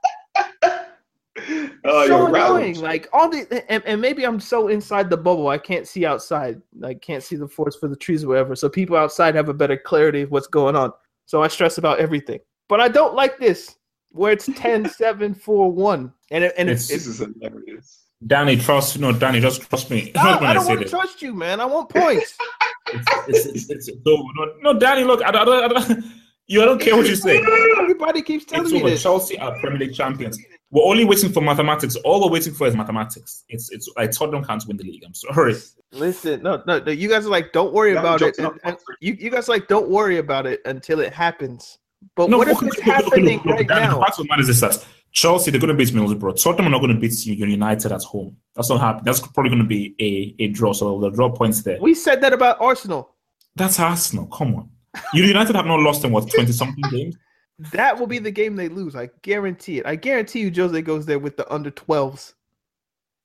[1.85, 2.61] Oh, so you're annoying.
[2.73, 2.77] rattled.
[2.83, 6.61] Like all the and, and maybe I'm so inside the bubble I can't see outside.
[6.83, 8.55] I can't see the forest for the trees or whatever.
[8.55, 10.91] So people outside have a better clarity of what's going on.
[11.25, 12.39] So I stress about everything.
[12.67, 13.75] But I don't like this
[14.11, 16.13] where it's 10, 7, 4, 1.
[16.31, 18.05] And it, and it's, It's- This is hilarious.
[18.27, 20.11] Danny, trust no, Danny, just trust me.
[20.15, 21.61] I, when I don't say want to trust you, man.
[21.61, 22.35] I want points.
[22.91, 24.23] It's, it's, it's, it's, it's over.
[24.35, 26.03] No, no, Danny, look, I, don't- I, don't- I, don't-
[26.49, 27.37] you, I don't care what you say.
[27.79, 28.89] Everybody keeps telling It's me over.
[28.89, 29.03] this.
[29.03, 30.37] Chelsea are Premier League champions.
[30.71, 31.95] We're only waiting for mathematics.
[31.97, 33.43] All we're waiting for is mathematics.
[33.49, 35.03] It's it's like Tottenham can't win the league.
[35.05, 35.55] I'm sorry.
[35.91, 36.91] Listen, no, no, no.
[36.91, 38.37] You guys are like, don't worry Yeah, about it.
[38.37, 41.77] and- and you, you guys are like, don't worry about it until it happens.
[42.15, 43.95] But No, what if look, it's look, look, look, happening look, look, right Danny, now?
[43.99, 46.41] The fact of the matter is this, Chelsea, they're going to beat Middlesbrough.
[46.41, 48.37] Tottenham are not going to beat United at home.
[48.55, 49.05] That's not happening.
[49.05, 50.71] That's probably going to be a, a draw.
[50.73, 51.77] So they'll draw points there.
[51.81, 53.15] We said that about Arsenal.
[53.55, 54.27] That's Arsenal.
[54.27, 54.69] Come on.
[55.13, 57.15] United have not lost in what, 20 something games?
[57.73, 58.95] That will be the game they lose.
[58.95, 59.85] I guarantee it.
[59.85, 62.33] I guarantee you, Jose goes there with the under 12s.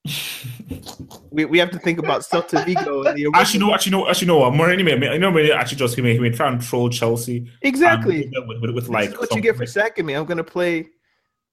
[1.31, 4.27] we, we have to think about Celta Vigo and the Actually, no, actually, no, actually,
[4.27, 4.51] no.
[4.51, 7.49] May, may, you know, may actually just he may, he may try and troll Chelsea.
[7.61, 8.31] exactly.
[8.37, 10.13] um, with, with, with like what you get for sacking me.
[10.13, 10.87] I'm gonna play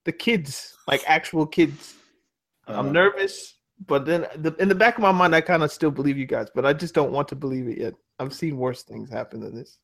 [0.03, 1.95] the kids, like actual kids.
[2.67, 3.55] I'm Uh, nervous,
[3.87, 6.25] but then the, in the back of my mind, I kind of still believe you
[6.25, 7.93] guys, but I just don't want to believe it yet.
[8.19, 9.79] I've seen worse things happen than this.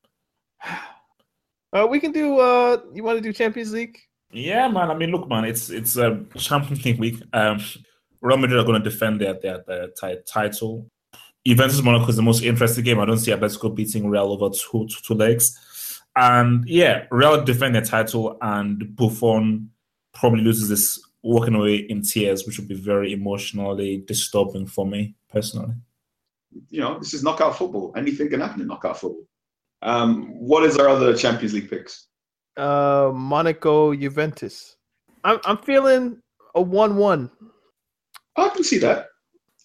[1.72, 2.36] Uh, we can do.
[2.36, 3.96] Uh, you want to do Champions League?
[4.32, 4.90] Yeah, man.
[4.90, 5.44] I mean, look, man.
[5.44, 7.22] It's it's a Champions League week.
[7.32, 7.60] Um,
[8.20, 10.88] Real Madrid are going to defend their their, their ti- title.
[11.46, 12.98] Juventus Monaco is the most interesting game.
[12.98, 16.02] I don't see Atletico beating Real over two two, two legs.
[16.16, 19.70] And yeah, Real defend their title, and Buffon
[20.12, 25.14] probably loses this walking away in tears, which would be very emotionally disturbing for me
[25.30, 25.74] personally.
[26.68, 27.92] You know, this is knockout football.
[27.96, 29.22] Anything can happen in knockout football.
[29.82, 32.06] Um, what is our other Champions League picks?
[32.56, 34.76] Uh, Monaco, Juventus.
[35.24, 36.20] I'm I'm feeling
[36.54, 37.30] a one-one.
[38.36, 39.06] I can see that.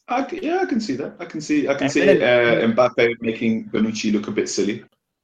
[0.08, 1.16] I can, yeah, I can see that.
[1.20, 1.68] I can see.
[1.68, 4.84] I can And see then- uh, Mbappe making Bonucci look a bit silly.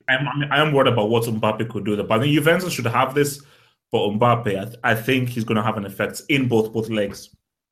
[0.09, 1.95] I'm, I'm, I'm worried about what Mbappe could do.
[2.03, 3.43] But I think Juventus should have this,
[3.91, 6.89] but Mbappe, I, th- I think he's going to have an effect in both both
[6.89, 7.29] legs.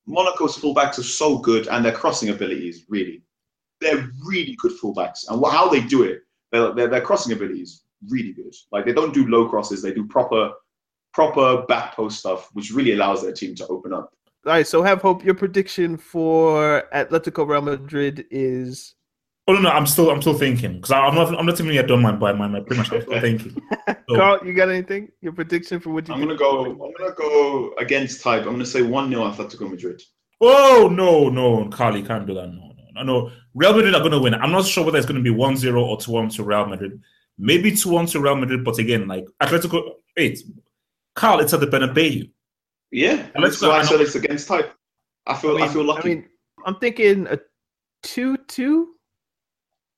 [0.07, 3.23] Monaco's fullbacks are so good, and their crossing abilities really,
[3.81, 5.27] they're really good fullbacks.
[5.29, 6.21] And wh- how they do it,
[6.51, 8.53] their, their, their crossing ability is really good.
[8.71, 10.51] Like they don't do low crosses; they do proper,
[11.13, 14.13] proper back post stuff, which really allows their team to open up.
[14.45, 15.23] All right, so have hope.
[15.23, 18.95] Your prediction for Atletico Real Madrid is
[19.49, 21.87] Oh no, no, I'm still I'm still thinking because I'm not I'm not even yet
[21.87, 23.61] done my by my, my pretty much I'm still thinking.
[24.09, 24.39] So, Carl.
[24.43, 25.11] You got anything?
[25.21, 26.65] Your prediction for what you I'm gonna go.
[26.65, 28.41] I'm gonna go against type.
[28.41, 30.01] I'm gonna say one 0 Atletico Madrid.
[30.41, 32.68] oh no no Carly can't do that no
[33.03, 34.33] no no no Real Madrid are going to win.
[34.35, 37.01] I'm not sure whether it's going to be 1-0 or 2-1 to Real Madrid.
[37.37, 39.93] Maybe 2-1 to Real Madrid, but again like Atletico.
[40.17, 40.43] Wait,
[41.15, 42.29] Carl, it's at the Bernabeu.
[42.91, 44.73] Yeah, And that's why I I said it's against type.
[45.27, 45.57] I feel.
[45.57, 46.11] I, mean- feel lucky.
[46.11, 46.29] I mean,
[46.65, 47.37] I'm thinking a
[48.03, 48.95] two-two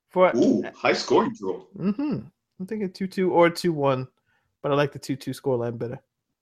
[0.10, 0.32] for.
[0.36, 1.60] Ooh, high scoring draw.
[1.78, 2.20] hmm
[2.60, 4.08] I'm thinking two-two or two-one,
[4.62, 6.00] but I like the two-two scoreline better.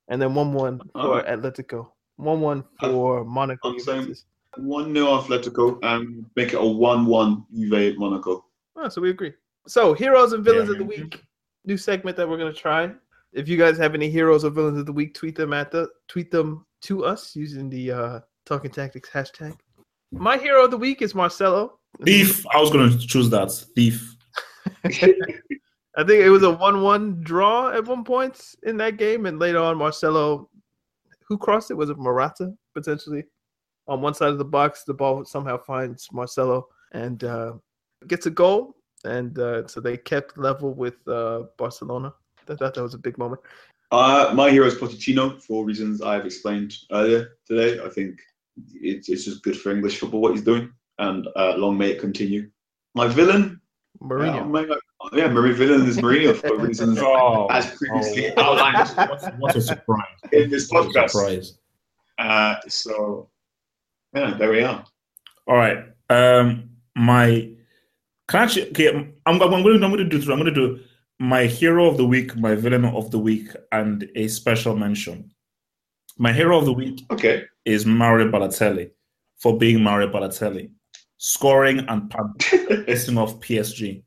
[0.09, 1.23] And then one-one for Oh.
[1.23, 1.91] Atletico.
[2.17, 3.69] One-one for Monaco.
[3.69, 4.15] I'm saying-
[4.61, 4.67] Juventus.
[4.67, 8.45] One 0 Atletico and make it a one-one Juve Monaco.
[8.75, 9.33] Oh, so we agree.
[9.67, 10.73] So heroes and villains Yeah.
[10.73, 11.23] of the week.
[11.65, 12.91] New segment that we're gonna try.
[13.33, 15.89] If you guys have any heroes or villains of the week, tweet them at the
[16.07, 19.55] tweet them to us using the uh talking tactics hashtag.
[20.11, 21.79] My hero of the week is Marcelo.
[22.03, 22.45] Thief.
[22.53, 23.51] I was going to choose that.
[23.75, 24.15] Thief.
[24.85, 29.59] I think it was a one-one draw at one point in that game, and later
[29.59, 30.49] on Marcelo,
[31.27, 31.75] who crossed it?
[31.75, 33.23] Was it Morata potentially?
[33.89, 37.53] On one side of the box, the ball somehow finds Marcelo and uh,
[38.07, 42.13] gets a goal, and uh, so they kept level with uh, Barcelona.
[42.47, 43.41] I thought that was a big moment.
[43.91, 47.83] Uh, my hero is Pochettino for reasons I've explained earlier today.
[47.83, 48.19] I think
[48.75, 51.99] it's, it's just good for English football what he's doing, and uh, long may it
[51.99, 52.49] continue.
[52.95, 53.59] My villain,
[54.03, 54.35] Mourinho.
[54.35, 54.67] yeah, my,
[55.13, 58.43] yeah, Marie villain is Mourinho for reasons Oh, as previously oh.
[58.43, 60.05] outlined What, what a surprise.
[60.31, 61.09] in this What a podcast.
[61.09, 61.57] surprise.
[62.19, 63.29] Uh, so,
[64.13, 64.83] yeah, there we are.
[65.47, 65.85] All right.
[66.09, 67.51] Um, my
[68.27, 68.87] can I actually okay.
[68.89, 70.33] I'm I'm going to I'm going to do three.
[70.33, 70.79] I'm going to do
[71.19, 75.31] my hero of the week, my villain of the week, and a special mention.
[76.17, 77.45] My hero of the week Okay.
[77.65, 78.91] is Mario Balotelli
[79.37, 80.69] for being Mario Balotelli,
[81.17, 84.03] scoring and pissing off PSG.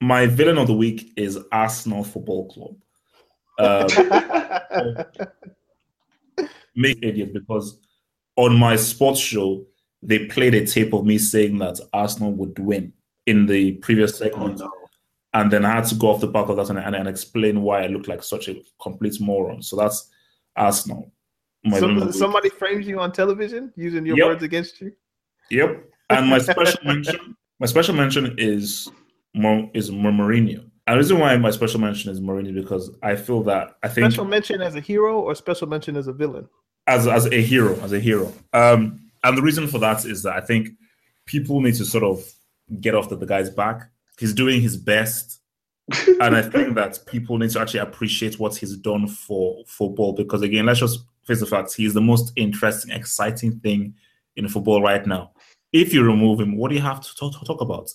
[0.00, 2.76] My villain of the week is Arsenal Football Club.
[3.58, 5.04] Uh,
[6.76, 7.78] make idiot because
[8.36, 9.64] on my sports show
[10.02, 12.92] they played a tape of me saying that Arsenal would win
[13.26, 14.70] in the previous Oh, segment, no.
[15.32, 17.62] and then I had to go off the back of that and, and, and explain
[17.62, 19.62] why I look like such a complete moron.
[19.62, 20.10] So that's
[20.56, 21.10] Arsenal.
[21.64, 22.14] My Some- villain of the week.
[22.16, 24.26] somebody frames you on television using your Yep.
[24.26, 24.92] words against you.
[25.50, 25.90] Yep.
[26.10, 28.90] And my special mention, my special mention is
[29.34, 30.68] Mo, is Mourinho.
[30.86, 34.10] And the reason why my special mention is Mourinho because I feel that I think
[34.12, 36.46] Special mention as a hero or special mention as a villain.
[36.86, 38.32] As as a hero, as a hero.
[38.52, 40.68] Um, and the reason for that is that I think
[41.26, 42.24] people need to sort of
[42.80, 43.90] get off the, the guy's back.
[44.18, 45.40] He's doing his best,
[46.20, 50.12] and I think that people need to actually appreciate what he's done for football.
[50.12, 53.94] Because again, let's just face the facts: he's the most interesting, exciting thing
[54.36, 55.32] in football right now.
[55.72, 57.90] If you remove him, what do you have to talk, talk about?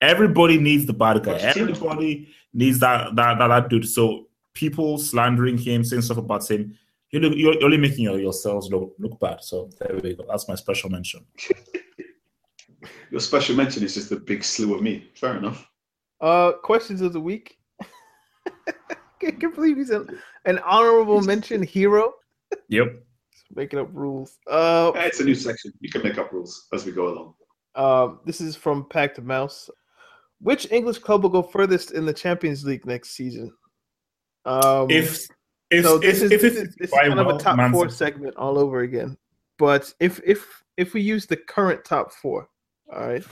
[0.00, 1.38] Everybody needs the bad guy.
[1.38, 3.88] Everybody needs that that, that that dude.
[3.88, 6.78] So people slandering him, saying stuff about him,
[7.16, 9.42] you look, you're only making your, yourselves look look bad.
[9.42, 10.24] So there we go.
[10.28, 11.24] That's my special mention.
[13.10, 15.08] Your special mention is just a big slew of me.
[15.14, 15.66] Fair enough.
[16.20, 17.56] Uh, questions of the week.
[19.20, 22.12] Can't can't believe he's an, an honorable mention hero.
[22.68, 23.02] Yep.
[23.54, 24.38] Making up rules.
[24.50, 25.72] Uh, It's a new section.
[25.80, 27.34] You can make up rules as we go along.
[27.76, 29.70] Um, this is from Packed Mouse.
[30.40, 33.52] Which English club will go furthest in the Champions League next season?
[34.44, 35.28] Um, If
[35.70, 37.56] if so this if, is, if this is, this is by kind of a top
[37.56, 39.16] Man four segment all over again.
[39.58, 42.48] But if if if we use the current top four,
[42.92, 43.24] all right,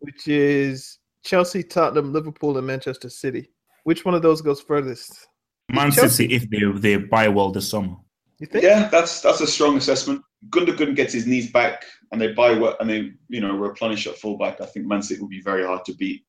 [0.00, 3.50] which is Chelsea, Tottenham, Liverpool, and Manchester City,
[3.84, 5.28] which one of those goes furthest?
[5.70, 7.96] Man Chelsea- City if they they buy well this summer.
[8.38, 8.64] You think?
[8.64, 10.22] Yeah, that's that's a strong assessment.
[10.50, 14.18] Gundogan gets his knees back, and they buy what, and they you know replenish at
[14.18, 14.60] fullback.
[14.60, 16.24] I think Man City will be very hard to beat.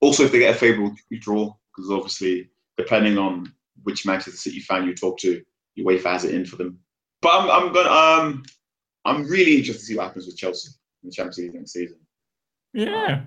[0.00, 3.52] Also, if they get a favourable draw, because obviously, depending on
[3.84, 5.42] which Manchester City fan you talk to,
[5.78, 6.78] UEFA has it in for them.
[7.22, 8.42] But I'm, I'm gonna um,
[9.04, 10.70] I'm really interested to see what happens with Chelsea
[11.02, 11.98] in the Champions League next season.
[12.72, 13.22] Yeah.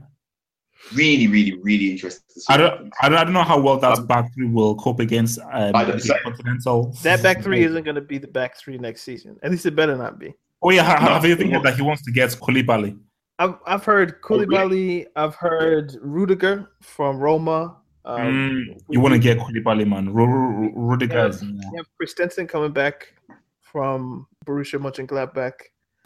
[0.93, 2.23] Really, really, really interested.
[2.33, 2.91] To see I don't.
[3.01, 5.85] I don't, I don't know how well that back three will cope against um, I
[5.85, 6.95] don't- the continental.
[7.03, 9.37] That back three isn't going to be the back three next season.
[9.43, 10.33] At least it better not be.
[10.63, 12.97] Oh yeah, No, have you think that he wants to get Koulibaly?
[13.39, 14.45] I've I've heard Oh, really?
[14.47, 15.05] Koulibaly.
[15.15, 17.77] I've heard Rudiger from Roma.
[18.05, 20.11] Um, Mm, you want to get Koulibaly, man?
[20.13, 21.27] Ru- Ru- Ru- Rudiger Yeah.
[21.27, 23.13] is- You have Christensen coming back
[23.61, 25.53] from Borussia Mönchengladbach.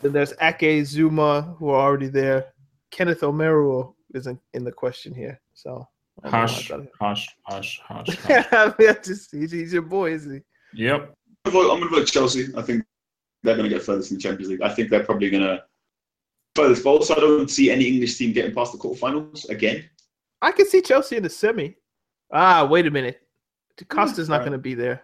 [0.01, 2.53] Then there's Ake Zouma, who are already there.
[2.91, 5.39] Kenneth Omeruo isn't in the question here.
[5.53, 5.87] So
[6.23, 8.15] I don't know Hush, hush, hush, hush.
[8.17, 8.45] hush.
[8.51, 10.33] I mean, just, he's, he's your boy, isn't
[10.73, 10.83] he?
[10.83, 11.13] yep.
[11.45, 12.47] I'm gonna vote- I'm going to vote Chelsea.
[12.57, 12.83] I think
[13.43, 14.61] they're going to get furthest in the Champions League.
[14.61, 15.63] I think they're probably going to
[16.55, 16.83] furthest.
[16.83, 19.87] But also, I don't see any English team getting past the quarterfinals again.
[20.41, 21.75] I can see Chelsea in the semi.
[22.32, 23.21] Ah, wait a minute.
[23.89, 24.41] Costa's not Right.
[24.43, 25.03] going to be there.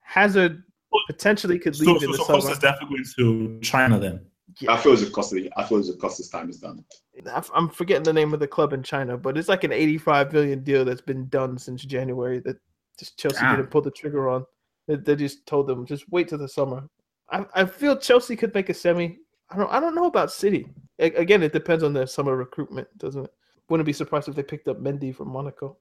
[0.00, 0.62] Hazard
[1.06, 2.38] potentially could So, leave so, in the so summer.
[2.40, 4.20] Costa's definitely going to China then.
[4.68, 6.82] I feel as if Costa, I feel as if Costa's time is done.
[7.30, 10.32] I- I'm forgetting the name of the club in China, but it's like an 85
[10.32, 12.56] million deal that's been done since January that
[12.98, 13.56] just Chelsea Damn.
[13.56, 14.46] didn't pull the trigger on.
[14.86, 16.88] They, they just told them just wait till the summer.
[17.30, 19.18] I, I feel Chelsea could make a semi.
[19.50, 20.68] I don't I don't know about City.
[21.00, 23.34] A- again, it depends on their summer recruitment, doesn't it?
[23.68, 25.76] Wouldn't be surprised if they picked up Mendy from Monaco.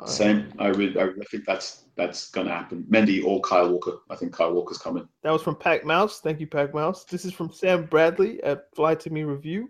[0.00, 0.52] Uh, Same.
[0.58, 2.84] I really, I really think that's that's going to happen.
[2.90, 3.98] Mendy or Kyle Walker.
[4.08, 5.06] I think Kyle Walker's coming.
[5.22, 6.20] That was from Pac Mouse.
[6.20, 7.04] Thank you, Pac Mouse.
[7.04, 9.68] This is from Sam Bradley at Fly to Me Review.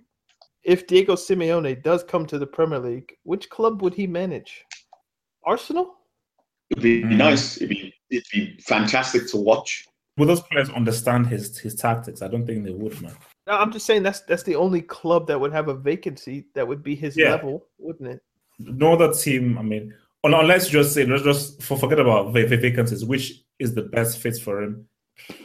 [0.62, 4.64] If Diego Simeone does come to the Premier League, which club would he manage?
[5.44, 5.94] Arsenal?
[6.70, 7.16] It'd be Mm.
[7.16, 7.56] nice.
[7.56, 9.86] It'd be it'd be fantastic to watch.
[10.16, 12.22] Will those players understand his his tactics?
[12.22, 13.14] I don't think they would, man.
[13.48, 16.68] No, I'm just saying that's that's the only club that would have a vacancy that
[16.68, 17.30] would be his Yeah.
[17.32, 18.20] level, wouldn't it?
[18.60, 19.56] No other team.
[19.58, 19.94] I mean,
[20.24, 23.04] un- unless you just say let's just forget about va- va- vacancies.
[23.04, 24.86] Which is the best fit for him?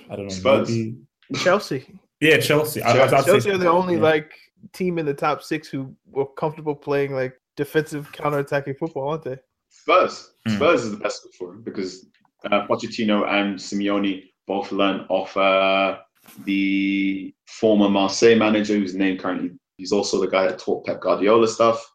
[0.09, 0.33] I don't know.
[0.33, 0.69] Spurs.
[0.69, 0.97] maybe-
[1.35, 1.87] Chelsea.
[2.21, 2.81] yeah, Chelsea.
[2.81, 4.01] I, I'd, I'd say Chelsea are the only yeah.
[4.01, 4.33] like
[4.73, 9.37] team in the top six who were comfortable playing like defensive counter-attacking football, aren't they?
[9.69, 10.33] Spurs.
[10.45, 10.55] Hmm.
[10.55, 12.07] Spurs is the best fit for him because
[12.51, 15.97] uh, Pochettino and Simeone both learn off uh,
[16.43, 21.47] the former Marseille manager, whose name currently he's also the guy that taught Pep Guardiola
[21.47, 21.91] stuff.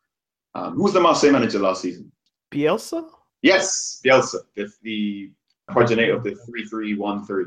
[0.55, 2.11] Um, who was the Marseille manager last season?
[2.51, 3.09] Bielsa?
[3.43, 5.31] Yes, Bielsa, the, the
[5.69, 7.47] progenitor of the three-three-one-three.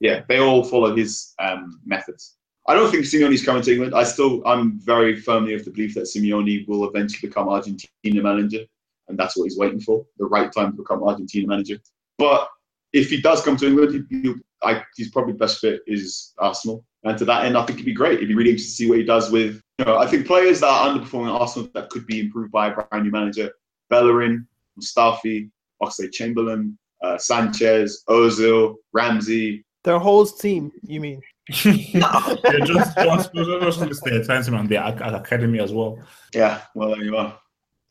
[0.00, 2.36] Yeah, they all follow his um, methods.
[2.68, 3.94] I don't think Simeone's coming to England.
[3.94, 8.64] I still, I'm very firmly of the belief that Simeone will eventually become Argentina manager,
[9.08, 11.78] and that's what he's waiting for, the right time to become Argentina manager.
[12.18, 12.48] But
[12.92, 16.84] if he does come to England, he, I, his probably best fit is Arsenal.
[17.04, 18.14] And to that end, I think it'd be great.
[18.14, 20.60] It'd be really interesting to see what he does with, you know, I think players
[20.60, 23.52] that are underperforming at Arsenal that could be improved by a brand new manager,
[23.88, 24.46] Bellerin,
[24.78, 25.50] Mustafi,
[25.82, 29.64] Oxlade Chamberlain, uh, Sanchez, Ozil, Ramsey.
[29.84, 31.20] Their whole team, you mean?
[31.64, 32.34] yeah,
[32.64, 34.84] just just just, just the time on the
[35.14, 35.96] academy as well.
[36.34, 37.38] Yeah, well, there you are.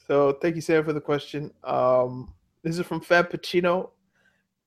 [0.08, 1.52] So thank you, Sam, for the question.
[1.64, 2.34] Um,
[2.64, 3.92] this is from Fab Pacino.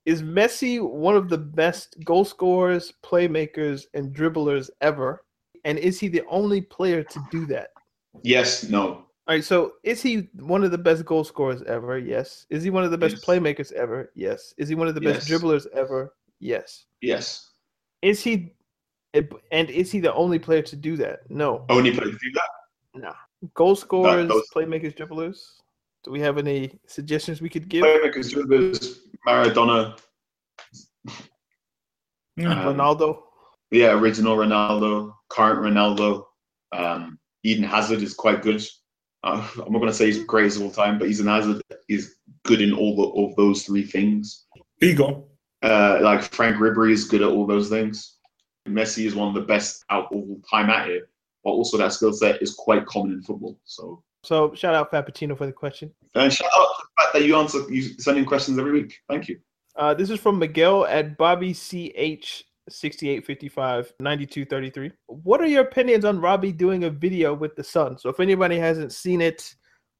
[0.06, 5.22] Is Messi one of the best goal scorers, playmakers, and dribblers ever?
[5.66, 7.72] And is he the only player to do that?
[8.22, 9.04] Yes, no.
[9.28, 11.98] All right, so is he one of the best goal scorers ever?
[11.98, 12.46] Yes.
[12.48, 13.24] Is he one of the best Yes.
[13.26, 14.10] playmakers ever?
[14.14, 14.54] Yes.
[14.56, 15.38] Is he one of the best Yes.
[15.42, 16.14] dribblers ever?
[16.40, 16.86] Yes.
[17.02, 17.50] Yes.
[18.00, 18.54] Is he
[19.52, 21.30] and is he the only player to do that?
[21.30, 21.66] No.
[21.68, 22.48] Only player to do that.
[22.94, 23.12] No.
[23.52, 25.60] Goal scorers, those- playmakers, dribblers.
[26.04, 27.84] Do we have any suggestions we could give?
[27.84, 29.98] Playmakers, dribblers, Maradona.
[32.36, 32.66] Yeah.
[32.66, 33.24] Um, Ronaldo.
[33.70, 36.24] Yeah, original Ronaldo, current Ronaldo.
[36.72, 38.62] Um, Eden Hazard is quite good.
[39.24, 41.60] Uh, I'm not going to say he's great as all time, but he's an Hazard
[41.88, 44.46] is good in all the, all those three things.
[44.80, 45.24] Figo.
[45.62, 48.16] Uh, like Franck Ribery is good at all those things.
[48.68, 51.08] Messi is one of the best out all time at it,
[51.42, 53.58] but also that skill set is quite common in football.
[53.64, 55.90] So, So shout out Fappuccino for the question.
[56.14, 58.98] and shout out the fact that you answer, you send in questions every week.
[59.08, 59.40] Thank you.
[59.74, 64.92] Uh, this is from Miguel at Bobby CH 6855 9233.
[65.06, 67.98] What are your opinions on Robbie doing a video with the Sun?
[67.98, 69.54] So if anybody hasn't seen it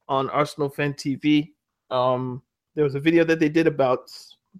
[0.08, 1.52] on Arsenal Fan TV,
[1.90, 2.42] um,
[2.74, 4.10] there was a video that they did about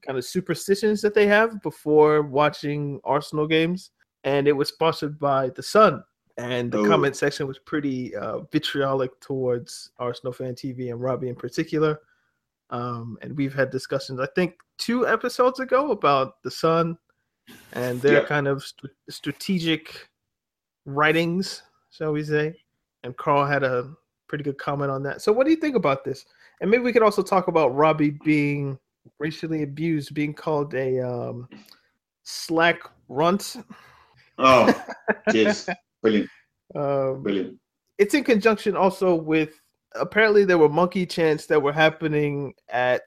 [0.03, 3.91] kind of superstitions that they have before watching Arsenal games,
[4.25, 6.03] and it was sponsored by the Sun.
[6.37, 6.87] And the Oh.
[6.87, 12.01] comment section was pretty uh, vitriolic towards Arsenal Fan TV and Robbie in particular.
[12.71, 16.97] Um, and we've had discussions, I think, two episodes ago about the Sun
[17.73, 18.27] and their Yeah.
[18.27, 20.09] kind of st- strategic
[20.85, 22.55] writings, shall we say.
[23.03, 23.93] And Carl had a
[24.29, 25.23] pretty good comment on that.
[25.23, 26.25] So, what do you think about this?
[26.61, 28.79] And maybe we could also talk about Robbie being
[29.19, 31.49] racially abused, being called a um,
[32.25, 33.57] slack runt.
[34.39, 34.73] Oh,
[35.33, 35.69] cheers.
[36.03, 36.29] Brilliant.
[36.75, 37.59] Um, Brilliant.
[37.99, 39.61] it's in conjunction also with
[39.95, 43.03] apparently there were monkey chants that were happening at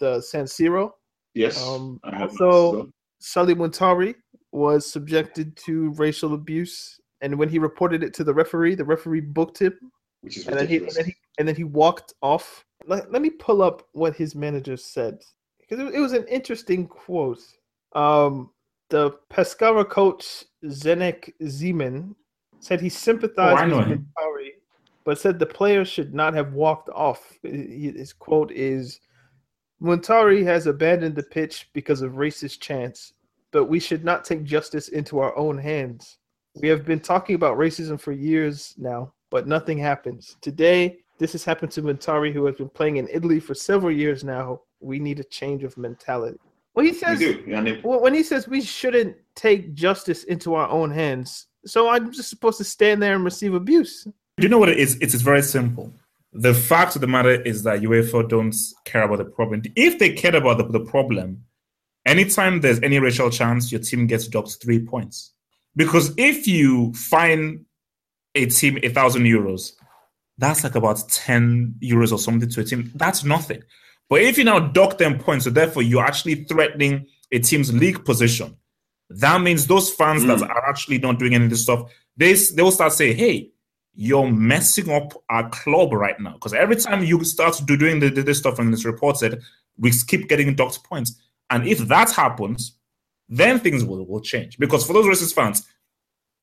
[0.00, 0.92] the San Siro.
[1.34, 1.62] Yes.
[1.62, 2.92] Um, I have also, that.
[3.18, 4.14] Sulley Muntari
[4.52, 9.20] was subjected to racial abuse, and when he reported it to the referee, the referee
[9.20, 9.74] booked him,
[10.22, 12.64] which is and then he and then he, and then he walked off.
[12.86, 15.18] Let, let me pull up what his manager said
[15.68, 17.42] because it, it was an interesting quote.
[17.94, 18.50] Um,
[18.90, 22.14] the Pescara coach Zdenek Zeman
[22.60, 24.06] said he sympathized Oh, with him.
[24.18, 24.50] Muntari,
[25.04, 27.38] but said the player should not have walked off.
[27.42, 29.00] His quote is
[29.82, 33.12] Muntari has abandoned the pitch because of racist chants,
[33.52, 36.18] but we should not take justice into our own hands.
[36.60, 40.36] We have been talking about racism for years now, but nothing happens.
[40.40, 44.24] Today, this has happened to Muntari, who has been playing in Italy for several years
[44.24, 44.62] now.
[44.80, 46.38] We need a change of mentality.
[46.74, 47.80] Well, he says do.
[47.82, 52.30] Well, when he says we shouldn't take justice into our own hands, so I'm just
[52.30, 54.04] supposed to stand there and receive abuse.
[54.04, 54.96] Do you know what it is?
[55.00, 55.92] It is very simple.
[56.32, 58.54] The fact of the matter is that UEFA don't
[58.84, 59.62] care about the problem.
[59.76, 61.44] If they cared about the, the problem,
[62.04, 65.32] anytime there's any racial chance, your team gets docked three points.
[65.74, 67.64] Because if you fine
[68.34, 69.72] a team a thousand euros,
[70.38, 72.92] that's like about 10 euros or something to a team.
[72.94, 73.62] That's nothing.
[74.08, 78.04] But if you now dock them points, so therefore you're actually threatening a team's league
[78.04, 78.56] position,
[79.10, 80.48] that means those fans that mm.
[80.48, 83.50] are actually not doing any of this stuff, they, they will start saying, hey,
[84.00, 86.34] you're messing up our club right now.
[86.34, 89.42] Because every time you start do, doing the, this stuff and it's reported,
[89.76, 91.20] we keep getting docked points.
[91.50, 92.76] And if that happens,
[93.28, 94.56] then things will, will change.
[94.56, 95.66] Because for those racist fans,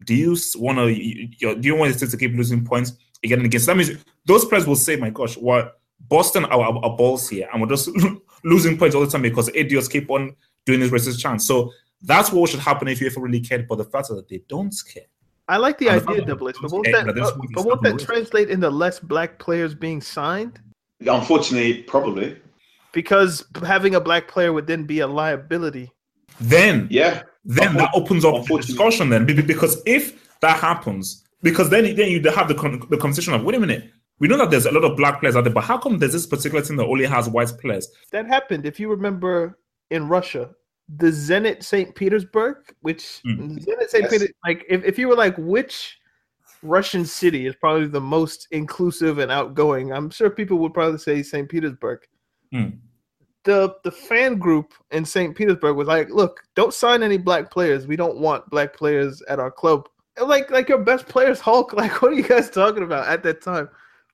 [0.03, 2.91] do you want to do you want to keep losing points
[3.24, 3.62] again and again?
[3.62, 7.30] So that means those players will say, "My gosh, what Boston are, are, are balls
[7.30, 7.89] here, and we're just
[8.43, 10.36] losing points all the time because idiots keep on
[10.66, 13.70] doing this racist chants." So that's what should happen if you ever really cared.
[13.70, 15.06] But the fact that they don't care.
[15.48, 17.66] I like the And idea, fact that double H, but won't that, that uh, but
[17.66, 20.60] won't that translate into less black players being signed?
[21.06, 22.38] unfortunately, probably.
[22.93, 25.91] Because having a black player would then be a liability.
[26.39, 27.24] Then Yeah.
[27.43, 30.04] then that opens up the discussion then Be- be- because if
[30.41, 33.91] that happens because then then you have the, con- the conversation of wait a minute
[34.20, 36.14] we know that there's a lot of black players out there but how come there's
[36.14, 39.60] this particular team that only has white players That happened, if you remember,
[39.91, 40.50] in Russia,
[40.88, 41.96] the Zenit St.
[41.96, 43.60] Petersburg, which Mm.
[43.64, 44.04] Zenit St.
[44.04, 44.12] Yes.
[44.12, 45.98] Peter, like if, if you were like which
[46.62, 51.24] Russian city is probably the most inclusive and outgoing, I'm sure people would probably say
[51.24, 51.50] St.
[51.50, 52.00] Petersburg.
[52.54, 52.78] Mm.
[53.44, 55.36] The the fan group in St.
[55.36, 57.86] Petersburg was like, look, don't sign any black players.
[57.88, 59.88] We don't want black players at our club.
[60.18, 61.74] And like like your best players, Hulk.
[61.78, 63.70] Like, what are you guys talking about at that time?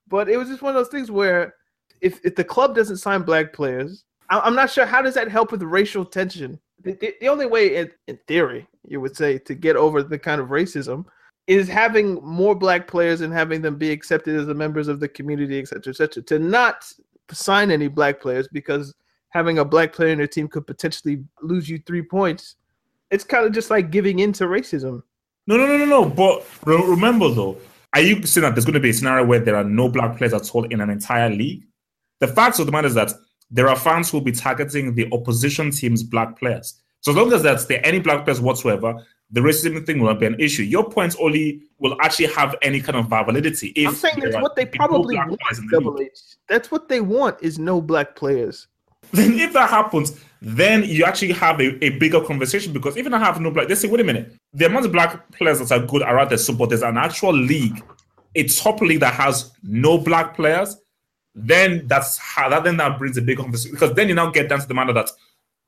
[0.07, 1.55] But it was just one of those things where
[2.01, 5.29] if if the club doesn't sign black players, I, I'm not sure how does that
[5.29, 6.59] help with racial tension.
[6.83, 10.17] The, the, the only way, in, in theory, you would say to get over the
[10.17, 11.05] kind of racism
[11.47, 15.07] is having more black players and having them be accepted as the members of the
[15.07, 16.23] community, et cetera, et cetera.
[16.23, 16.91] To not
[17.31, 18.93] sign any black players because
[19.29, 22.55] having a black player in your team could potentially lose you three points.
[23.11, 25.03] It's kind of just like giving in to racism.
[25.47, 27.57] no no no no no but re- remember though
[27.93, 30.17] are you saying that there's going to be a scenario where there are no black
[30.17, 31.65] players at all in an entire league
[32.19, 33.11] the fact of the matter is that
[33.51, 37.31] there are fans who will be targeting the opposition team's black players so as long
[37.33, 38.95] as there's there any black players whatsoever
[39.31, 40.63] the racism thing will not be an issue.
[40.63, 44.55] Your points only will actually have any kind of validity if I'm saying that's what
[44.55, 45.39] they probably black want.
[45.39, 45.67] the.
[45.71, 46.19] Double H.
[46.47, 48.67] That's what they want is no black players.
[49.11, 53.19] then if that happens, then you actually have a, a bigger conversation because even I
[53.19, 55.85] have no black, they say, wait a minute, the amount of black players that are
[55.85, 57.83] good are out there, so but there's an actual league,
[58.35, 60.77] a top league that has no black players,
[61.33, 64.49] then that's how that then that brings a big conversation because then you now get
[64.49, 65.09] down to the matter that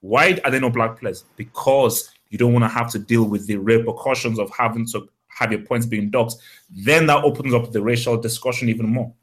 [0.03, 1.23] why are there no black players?
[1.37, 5.51] Because you don't want to have to deal with the repercussions of having to have
[5.51, 6.35] your points being docked.
[6.69, 9.13] Then that opens up the racial discussion even more.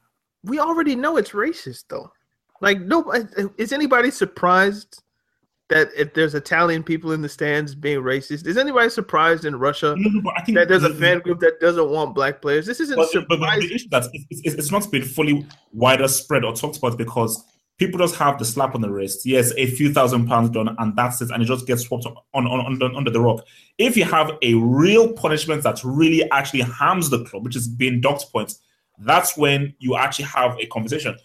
[0.43, 2.11] We already know it's racist, though.
[2.63, 3.13] Like, no,
[3.59, 5.03] is anybody surprised
[5.71, 8.47] that if there's Italian people in the stands being racist?
[8.47, 11.61] Is anybody surprised in Russia No, but I think that there's a fan group that
[11.61, 12.67] doesn't want black players?
[12.67, 13.69] This isn't But, but, but surprising.
[13.69, 17.43] the issue that it's, it's, it's not been fully wider spread or talked about because
[17.79, 19.25] people just have the slap on the wrist.
[19.25, 22.15] Yes, a few thousand pounds done, and that's it, and it just gets swapped on,
[22.35, 23.45] on, on under, under the rock.
[23.79, 28.01] If you have a real punishment that really actually harms the club, which is being
[28.03, 28.61] docked points,
[28.99, 31.17] that's when you actually have a conversation.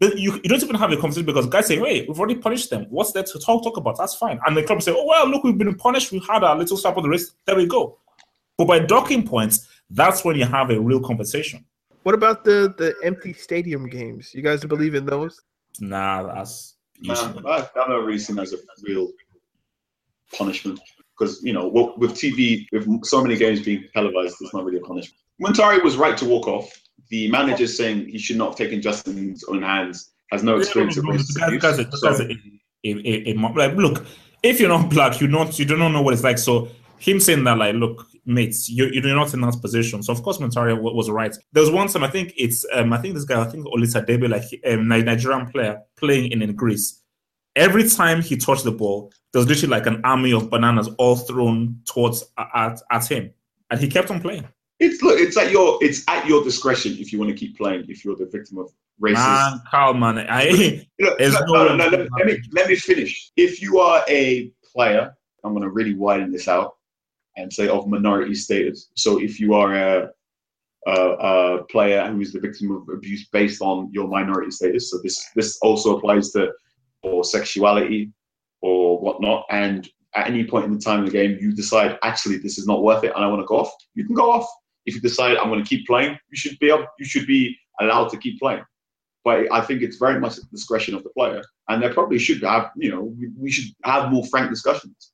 [0.00, 2.70] But you, you don't even have a conversation because guys say, "Wait, we've already punished
[2.70, 2.86] them.
[2.88, 3.98] What's there to talk talk about?
[3.98, 6.10] That's fine." And the club say, "Oh well, look, we've been punished.
[6.10, 7.34] We had a little slap on the wrist.
[7.46, 7.98] There we go."
[8.56, 11.64] But by docking points, that's when you have a real conversation.
[12.02, 14.32] What about the the empty stadium games?
[14.34, 15.40] You guys believe in those?
[15.80, 19.08] Nah, that's Nah, I, I've not really seen it as a real
[20.32, 20.80] punishment
[21.18, 24.82] because you know with TV, with so many games being televised, it's not really a
[24.82, 25.18] punishment.
[25.42, 26.70] Muntari was right to walk off.
[27.10, 30.56] The manager saying he should not have taken justice in his own hands has no
[30.58, 31.62] experience of No, no, no, racist the abuse.
[31.62, 34.06] guy's a- the So- a- a- a- like, look,
[34.42, 36.38] if you're not black, you not you don't know what it's like.
[36.38, 40.02] So him saying that, like, look, mates, you you're not in that position.
[40.02, 41.34] So of course, Montario was right.
[41.52, 44.28] There was one time, I think it's, um, I think this guy, I think Olisadebe,
[44.28, 47.02] like um, Nigerian player playing in, in Greece.
[47.56, 51.16] Every time he touched the ball, there was literally like an army of bananas all
[51.16, 53.30] thrown towards at at him,
[53.70, 54.46] and he kept on playing.
[54.80, 57.84] It's look, it's at your it's at your discretion if you want to keep playing.
[57.88, 58.70] If you're the victim of
[59.00, 62.76] racist, Man, Carl, man, I Look, There's no, no no, let, let me let me
[62.76, 63.30] finish.
[63.36, 65.14] If you are a player,
[65.44, 66.76] I'm going to really widen this out
[67.36, 68.90] and say of minority status.
[68.96, 70.10] So if you are a,
[70.86, 74.98] a, a player who is the victim of abuse based on your minority status, so
[75.02, 76.52] this this also applies to
[77.02, 78.12] or sexuality
[78.62, 82.36] or whatnot, and at any point in the time of the game you decide actually
[82.36, 84.48] this is not worth it and I want to go off, you can go off.
[84.86, 87.56] If you decide I'm going to keep playing, you should be able, you should be
[87.80, 88.64] allowed to keep playing
[89.24, 92.18] but I think it's very much at the discretion of the player, and there probably
[92.18, 95.12] should have, you know, we, should have more frank discussions.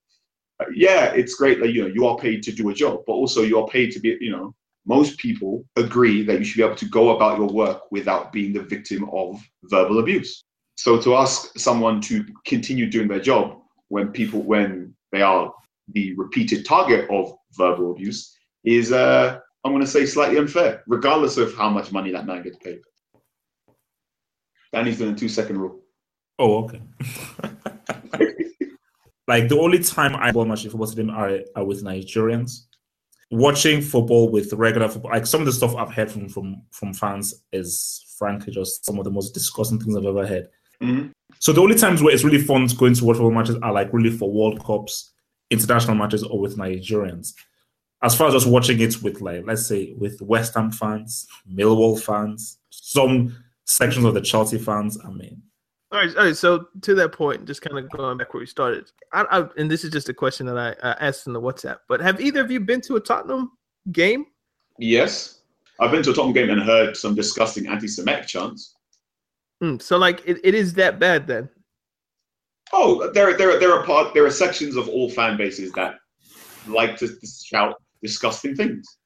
[0.60, 3.12] Uh, yeah, it's great that you know you are paid to do a job, but
[3.12, 4.54] also you are paid to be, you know,
[4.86, 8.52] most people agree that you should be able to go about your work without being
[8.52, 10.44] the victim of verbal abuse.
[10.76, 13.58] So to ask someone to continue doing their job
[13.88, 15.52] when people when they are
[15.92, 21.36] the repeated target of verbal abuse is, uh, I'm going to say, slightly unfair, regardless
[21.36, 22.80] of how much money that man gets paid.
[24.72, 25.80] Danny's doing a two second rule.
[26.38, 26.80] Oh, okay.
[29.26, 32.66] like the only time I watch much football stadium are, are with Nigerians.
[33.30, 36.94] Watching football with regular football, like some of the stuff I've heard from from from
[36.94, 40.48] fans is frankly just some of the most disgusting things I've ever heard.
[40.80, 41.10] Mhm.
[41.40, 43.92] So the only times where it's really fun going to watch football matches are like
[43.92, 45.12] really for World Cups,
[45.50, 47.32] international matches, or with Nigerians.
[48.03, 52.01] As far as just watching it with like let's say with West Ham fans, Millwall
[52.01, 53.34] fans, some
[53.64, 55.42] sections of the Chelsea fans, I mean,
[55.92, 56.36] All right, all right.
[56.36, 59.70] So to that point, just kind of going back where we started, I, I, and
[59.70, 61.78] this is just a question that I, I asked in the WhatsApp.
[61.88, 63.53] But have either of you been to a Tottenham
[63.92, 64.26] game?
[64.78, 65.40] Yes.
[65.80, 68.74] I've been to a Tottenham game and heard some disgusting anti Semitic chants.
[69.61, 71.49] Hmm, so like it, it is that bad then?
[72.72, 75.94] Oh, there, there, there are part, there are sections of all fan bases that
[76.66, 78.99] like to shout disgusting things.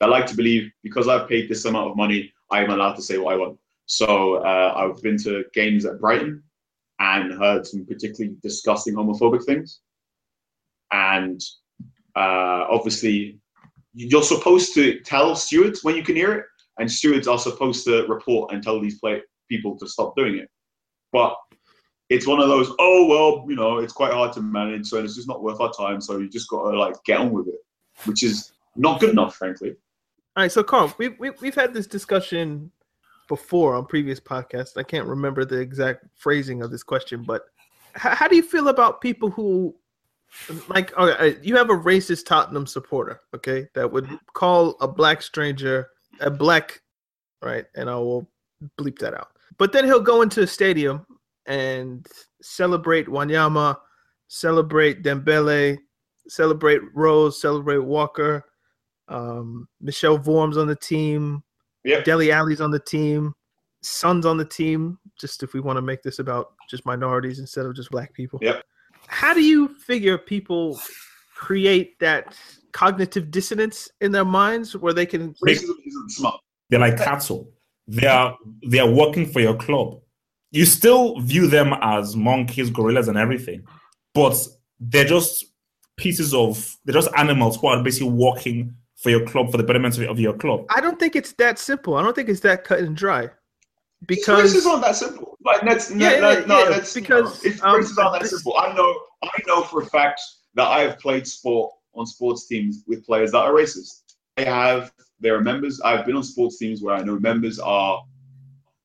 [0.00, 3.02] I like to believe because I've paid this amount of money, I am allowed to
[3.02, 3.58] say what I want.
[3.86, 6.42] So uh, I've been to games at Brighton
[6.98, 9.80] and heard some particularly disgusting homophobic things.
[10.92, 11.40] And
[12.14, 13.38] uh, obviously,
[13.94, 16.44] you're supposed to tell stewards when you can hear it,
[16.78, 20.48] and stewards are supposed to report and tell these play- people to stop doing it.
[21.12, 21.36] But
[22.08, 25.16] it's one of those, oh well, you know, it's quite hard to manage, so it's
[25.16, 26.00] just not worth our time.
[26.00, 27.60] So you just got to like get on with it,
[28.04, 29.70] which is not good enough, frankly.
[30.36, 32.70] All right, so Carl, we've we, we've had this discussion
[33.28, 34.76] before on previous podcasts.
[34.76, 37.46] I can't remember the exact phrasing of this question, but
[37.94, 39.74] how, how do you feel about people who
[40.68, 45.88] like right, you have a racist Tottenham supporter, okay, that would call a black stranger
[46.20, 46.80] a black,
[47.42, 47.66] right?
[47.74, 48.28] And I will
[48.78, 49.28] bleep that out.
[49.58, 51.06] But then he'll go into a stadium
[51.46, 52.06] and
[52.42, 53.76] celebrate Wanyama,
[54.28, 55.78] celebrate Dembele,
[56.28, 58.44] celebrate Rose, celebrate Walker.
[59.08, 61.42] Um, Michel Vorm's on the team.
[61.84, 62.00] Yeah.
[62.00, 63.34] Dele Alli's on the team.
[63.82, 64.98] Son's on the team.
[65.18, 68.38] Just if we want to make this about just minorities instead of just black people.
[68.42, 68.62] Yep.
[69.06, 70.80] How do you figure people
[71.36, 72.34] create that
[72.72, 76.40] cognitive dissonance in their minds where they can Racism isn't smart.
[76.68, 77.50] They're like cattle.
[77.86, 80.00] They are they are working for your club.
[80.50, 83.64] You still view them as monkeys, gorillas, and everything,
[84.14, 84.36] but
[84.80, 85.44] they're just
[85.96, 89.96] pieces of they're just animals who are basically working for your club for the betterment
[89.98, 90.66] of of your club.
[90.70, 91.96] I don't think it's that simple.
[91.96, 93.30] I don't think it's that cut and dry.
[94.06, 95.38] Because races aren't that simple.
[95.44, 98.28] Like that's no, Yeah, no, yeah, no, yeah, that's because, no, it's, um, aren't that
[98.28, 98.56] simple.
[98.58, 100.20] I know, I know for a fact
[100.54, 104.02] that I have played sport on sports teams with players that are racist.
[104.36, 104.92] I have.
[105.18, 105.80] There are members.
[105.80, 108.04] I've been on sports teams where I know members are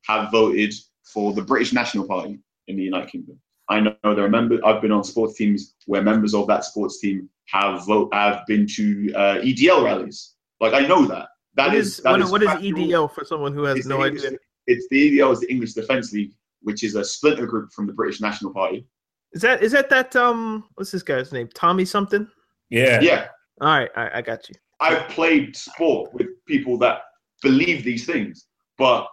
[0.06, 0.72] have voted
[1.04, 2.38] for the British National Party
[2.68, 3.38] in the United Kingdom.
[3.72, 4.60] I know there are members.
[4.64, 8.66] I've been on sports teams where members of that sports team have vote have been
[8.66, 10.34] to uh, EDL rallies.
[10.60, 11.28] Like I know that.
[11.54, 12.48] That what is is, that what, is what is.
[12.48, 14.38] EDL for someone who has It's no the idea?
[14.66, 17.92] It's the EDL is the English Defence League, which is a splinter group from the
[17.92, 18.86] British National Party.
[19.32, 21.48] Is that is that that um what's this guy's name?
[21.54, 22.28] Tommy something?
[22.68, 23.28] Yeah, Yeah,
[23.60, 24.54] All right, I, I got you.
[24.80, 27.02] I've played sport with people that
[27.42, 28.46] believe these things,
[28.78, 29.06] but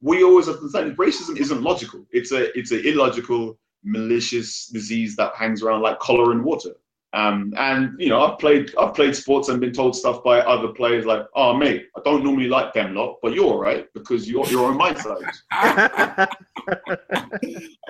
[0.00, 2.04] we always have to understand racism isn't logical.
[2.12, 6.70] It's a it's an illogical, malicious disease that hangs around like cholera and water.
[7.14, 10.66] Um, and you know, I've played I've played sports and been told stuff by other
[10.68, 14.28] players like, "Oh, mate, I don't normally like them lot, but you're all right because
[14.28, 15.22] you're you're on my side."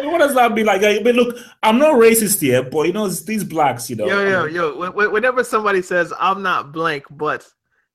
[0.03, 0.83] what does that be like?
[0.83, 4.05] I mean, look, I'm not racist here, but you know, it's these blacks, you know.
[4.05, 4.91] Yo, yo, yo.
[4.91, 7.47] Whenever somebody says I'm not blank, but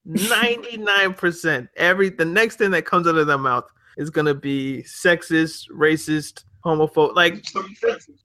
[0.08, 5.70] 99% every the next thing that comes out of their mouth is gonna be sexist,
[5.70, 7.16] racist, homophobe.
[7.16, 7.46] Like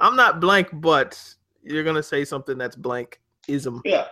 [0.01, 1.19] I'm not blank, but
[1.63, 3.81] you're gonna say something that's blank ism.
[3.85, 4.07] Yeah.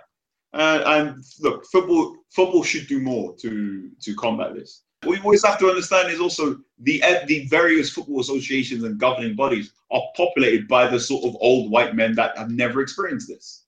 [0.54, 4.82] Uh, and look, football football should do more to to combat this.
[5.02, 9.34] What we always have to understand is also the the various football associations and governing
[9.34, 13.64] bodies are populated by the sort of old white men that have never experienced this.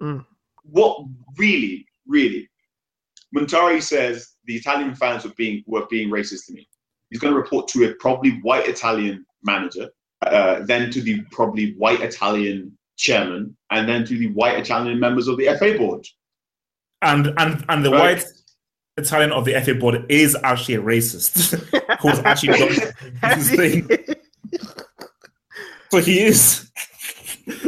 [0.00, 0.24] Mm.
[0.62, 1.06] What
[1.36, 2.48] really, really,
[3.36, 6.68] Muntari says the Italian fans were being were being racist to me.
[7.10, 9.88] He's going to report to a probably white Italian manager,
[10.22, 15.28] uh, then to the probably white Italian chairman, and then to the white Italian members
[15.28, 16.06] of the FA board.
[17.02, 18.16] And and and the right.
[18.16, 18.24] white
[18.96, 21.54] Italian of the FA board is actually a racist
[22.00, 22.94] who's actually done
[23.36, 23.88] this thing.
[25.90, 26.70] So he is.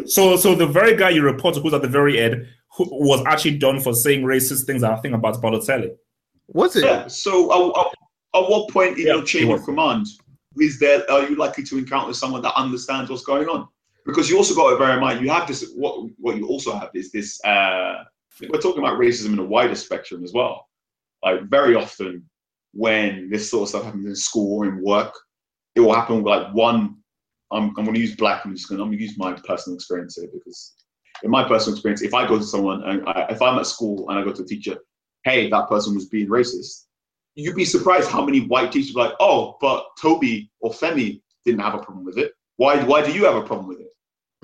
[0.07, 2.47] So so the very guy you reported who's at the very end
[2.77, 5.91] who was actually done for saying racist things I think about Balotelli.
[6.49, 6.85] Was it?
[6.85, 7.07] Yeah.
[7.07, 7.91] So uh, uh,
[8.39, 10.07] at what point in yeah, your chain of command
[10.59, 13.69] is there are you likely to encounter someone that understands what's going on?
[14.05, 15.73] because you also got to bear in mind you have this.
[15.75, 17.43] What what you also have is this.
[17.45, 18.05] Uh,
[18.49, 20.69] we're talking about racism in a wider spectrum as well.
[21.23, 22.25] Like very often,
[22.73, 25.15] when this sort of stuff happens in school or in work,
[25.75, 26.97] it will happen like one.
[27.53, 28.45] I'm, I'm going to use black.
[28.45, 28.81] I'm just going.
[28.81, 30.75] I'm going to use my personal experience here because,
[31.23, 34.09] in my personal experience, if I go to someone and I, if I'm at school
[34.09, 34.79] and I go to a teacher,
[35.25, 36.85] hey, that person was being racist.
[37.41, 41.61] You'd be surprised how many white teachers are like, oh, but Toby or Femi didn't
[41.61, 42.33] have a problem with it.
[42.57, 42.83] Why?
[42.83, 43.93] Why do you have a problem with it?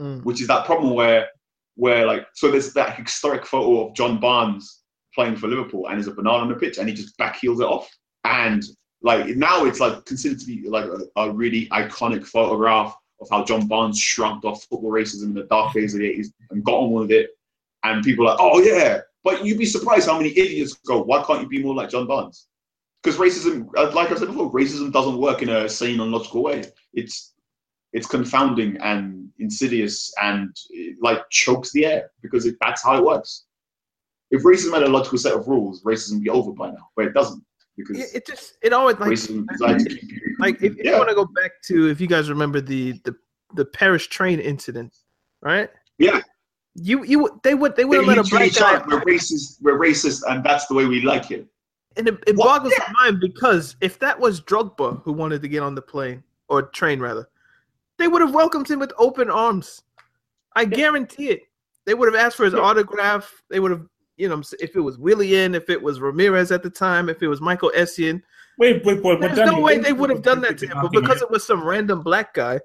[0.00, 0.24] Mm.
[0.24, 1.28] Which is that problem where,
[1.74, 4.82] where like, so there's that historic photo of John Barnes
[5.14, 7.66] playing for Liverpool, and there's a banana on the pitch, and he just backheels it
[7.66, 7.90] off,
[8.24, 8.62] and
[9.02, 13.44] like now it's like considered to be like a, a really iconic photograph of how
[13.44, 16.74] John Barnes shrugged off football racism in the dark days of the 80s and got
[16.74, 17.30] on with it.
[17.82, 19.00] And people are like, oh yeah.
[19.24, 22.06] But you'd be surprised how many idiots go, why can't you be more like John
[22.06, 22.46] Barnes?
[23.06, 26.42] Because racism, uh, like I said before, racism doesn't work in a sane and logical
[26.42, 26.64] way.
[26.92, 27.34] It's
[27.92, 33.04] it's confounding and insidious and it, like chokes the air because it, that's how it
[33.04, 33.44] works.
[34.32, 37.04] If racism had a logical set of rules, racism would be over by now, but
[37.04, 37.44] it doesn't
[37.76, 40.84] because it, it just it always like racism like, to keep you, like if, if
[40.84, 40.90] yeah.
[40.90, 43.14] you want to go back to if you guys remember the the
[43.54, 44.96] the Paris train incident,
[45.42, 45.70] right?
[45.98, 46.22] Yeah.
[46.74, 48.84] You you they would they would have let a black guy.
[48.84, 49.58] We're racist.
[49.62, 51.46] We're racist, and that's the way we like it.
[51.96, 52.92] And it, it boggles yeah.
[52.92, 56.62] my mind because if that was Drogba who wanted to get on the plane or
[56.62, 57.28] train rather,
[57.98, 59.82] they would have welcomed him with open arms.
[60.54, 61.42] I guarantee it.
[61.86, 63.42] They would have asked for his autograph.
[63.48, 63.86] They would have,
[64.16, 67.28] you know, if it was Willian, if it was Ramires at the time, if it
[67.28, 68.22] was Michael Essien.
[68.58, 69.20] Wait, wait, wait.
[69.20, 70.78] There's no way they would have done that to him.
[70.82, 72.60] But because it was some random black guy,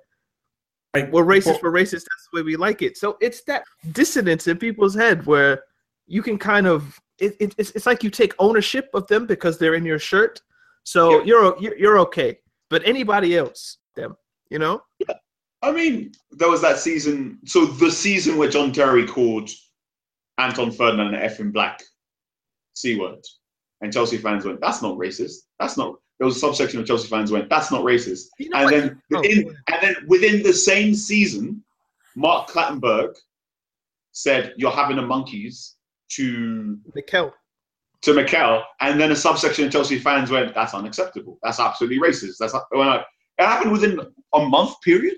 [0.94, 2.04] like, we're racist for racist.
[2.04, 2.98] That's the way we like it.
[2.98, 5.64] So it's that dissonance in people's head where
[6.08, 9.58] you can kind of it, it, it's, it's like you take ownership of them because
[9.58, 10.42] they're in your shirt.
[10.84, 11.26] So yeah.
[11.26, 12.40] you're, you're you're okay.
[12.70, 14.16] But anybody else, them,
[14.50, 14.82] you know?
[15.00, 15.16] Yeah.
[15.62, 17.38] I mean, there was that season.
[17.46, 19.50] So the season where John Terry called
[20.38, 21.84] Anton Ferdinand an effing black
[22.74, 23.20] C word.
[23.82, 25.36] And Chelsea fans went, that's not racist.
[25.60, 25.96] That's not.
[26.18, 28.28] There was a subsection of Chelsea fans went, that's not racist.
[28.39, 29.74] You know and then oh, within, oh.
[29.74, 31.64] and then within the same season,
[32.16, 33.16] Mark Clattenburg
[34.12, 35.76] said, "You're having the monkeys
[36.16, 37.33] to Mikel."
[38.04, 41.38] To Mikel, and then a subsection of Chelsea fans went, "That's unacceptable.
[41.43, 43.04] That's absolutely racist." That's when I,
[43.38, 44.00] it happened within
[44.33, 45.17] a month period,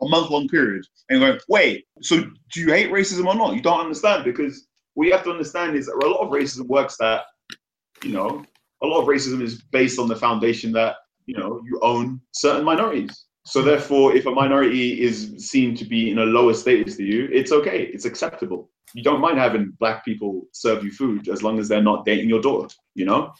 [0.00, 0.84] a month long period.
[1.08, 3.54] And going, wait, so do you hate racism or not?
[3.54, 6.66] You don't understand because what you have to understand is that a lot of racism
[6.66, 7.22] works that,
[8.02, 8.44] you know,
[8.82, 10.96] a lot of racism is based on the foundation that,
[11.26, 13.26] you know, you own certain minorities.
[13.46, 17.28] So therefore, if a minority is seen to be in a lower status to you,
[17.32, 17.84] it's okay.
[17.92, 18.70] It's acceptable.
[18.94, 22.28] You don't mind having black people serve you food as long as they're not dating
[22.28, 23.32] your daughter, you know?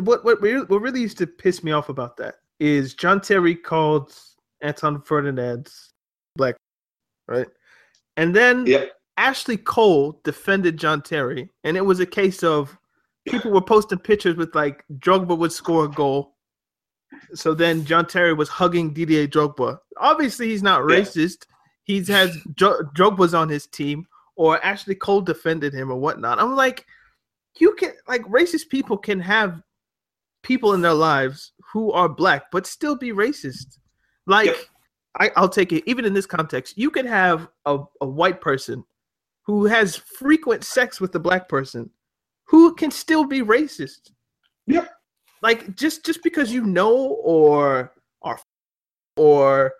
[0.00, 4.14] What, what, what really used to piss me off about that is John Terry called
[4.62, 5.92] Anton Ferdinand's
[6.36, 6.56] black,
[7.28, 7.48] right?
[8.16, 8.92] And then yep.
[9.16, 12.78] Ashley Cole defended John Terry, and it was a case of
[13.26, 16.36] people were posting pictures with like Drogba would score a goal.
[17.34, 19.78] So then John Terry was hugging Didier Drogba.
[19.96, 21.46] Obviously, he's not racist.
[21.86, 22.00] Yeah.
[22.02, 24.06] He has Drogba's on his team,
[24.36, 26.40] or Ashley Cole defended him or whatnot.
[26.40, 26.86] I'm like,
[27.58, 29.62] you can like racist people can have
[30.42, 33.78] people in their lives who are black but still be racist.
[34.26, 34.56] Like Yep.
[35.18, 35.82] I, I'll take it.
[35.86, 38.84] Even in this context, you could have a, a white person
[39.42, 41.90] who has frequent sex with a black person
[42.44, 44.12] who can still be racist.
[44.66, 44.88] Yep.
[45.42, 47.92] Like just just because you know or
[48.22, 48.38] are
[49.16, 49.72] or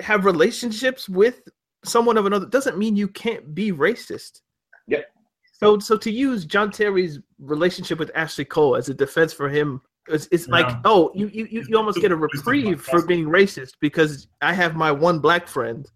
[0.00, 1.40] have relationships with
[1.84, 4.42] someone of another doesn't mean you can't be racist.
[4.88, 5.06] Yep.
[5.52, 9.80] So so to use John Terry's relationship with Ashley Cole as a defense for him
[10.08, 13.72] it's, it's like oh you, you you you almost get a reprieve for being racist
[13.80, 15.90] because I have my one black friend.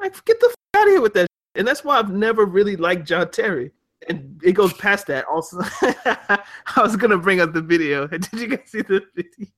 [0.00, 1.22] Like get the f- out of here with that.
[1.22, 1.28] shit.
[1.56, 3.72] And that's why I've never really liked John Terry.
[4.08, 5.24] And it goes past that.
[5.26, 6.42] Also, I
[6.78, 8.06] was gonna bring up the video.
[8.08, 9.48] Did you guys see the video?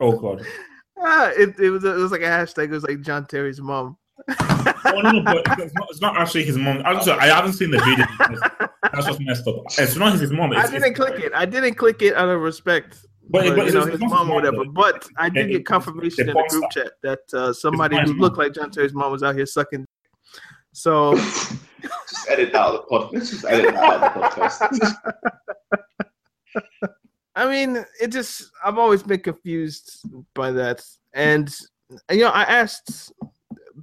[0.00, 0.46] Oh god.
[0.98, 2.64] Ah, it, it was a, it was like a hashtag.
[2.64, 3.96] It was like John Terry's mom.
[4.28, 6.82] Oh no, but it's not, it's not actually his mom.
[6.84, 8.06] I'm sorry, I haven't seen the video.
[8.92, 9.64] That's what's messed up.
[9.78, 10.52] It's not his mom.
[10.52, 11.32] I didn't click it.
[11.34, 12.98] I didn't click it out of respect.
[13.30, 14.64] But- for, but you know his mom or whatever.
[14.64, 18.52] But I did get confirmation in the group chat that uh, somebody who looked like
[18.54, 19.86] John Terry's mom was out here sucking.
[20.84, 23.12] So just edit that out of the podcast.
[23.14, 24.94] Let's just edit that out of the podcast.
[27.36, 30.02] I mean, it just I've always been confused
[30.34, 30.84] by that,
[31.14, 31.50] and
[32.10, 33.14] you know, I asked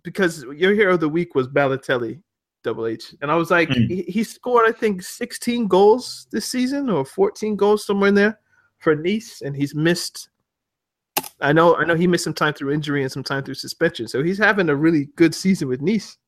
[0.04, 2.22] because your hero of the week was Balotelli,
[2.64, 3.88] Double H, and I was like, Hmm.
[3.88, 8.40] he, he scored I think 16 goals this season or 14 goals somewhere in there
[8.78, 10.30] for Nice, and he's missed.
[11.40, 14.08] I know, I know, he missed some time through injury and some time through suspension,
[14.08, 16.20] so he's having a really good season with Nice.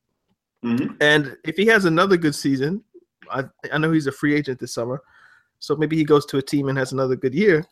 [0.63, 0.97] Mhm.
[1.01, 2.83] And if he has another good season,
[3.29, 5.01] I I know he's a free agent this summer,
[5.59, 7.65] so maybe he goes to a team and has another good year.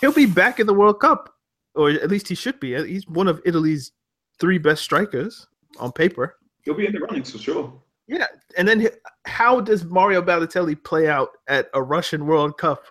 [0.00, 1.34] He'll be back in the World Cup,
[1.74, 2.74] or at least he should be.
[2.86, 3.92] He's one of Italy's
[4.38, 5.48] three best strikers
[5.78, 6.36] on paper.
[6.62, 7.82] He'll be in the runnings for sure.
[8.06, 8.26] Yeah,
[8.56, 8.88] and then
[9.26, 12.84] how does Mario Balotelli play out at a Russian World Cup?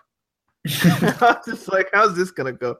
[0.84, 2.76] I'm just like, how's this gonna go?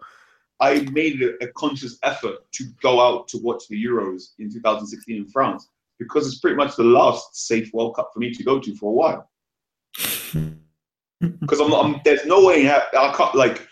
[0.60, 5.16] I made a, a conscious effort to go out to watch the Euros in 2016
[5.16, 5.68] in France
[6.00, 8.90] because it's pretty much the last safe World Cup for me to go to for
[8.90, 9.30] a while.
[11.20, 13.68] Because I'm, I'm, there's no way I, I can't like,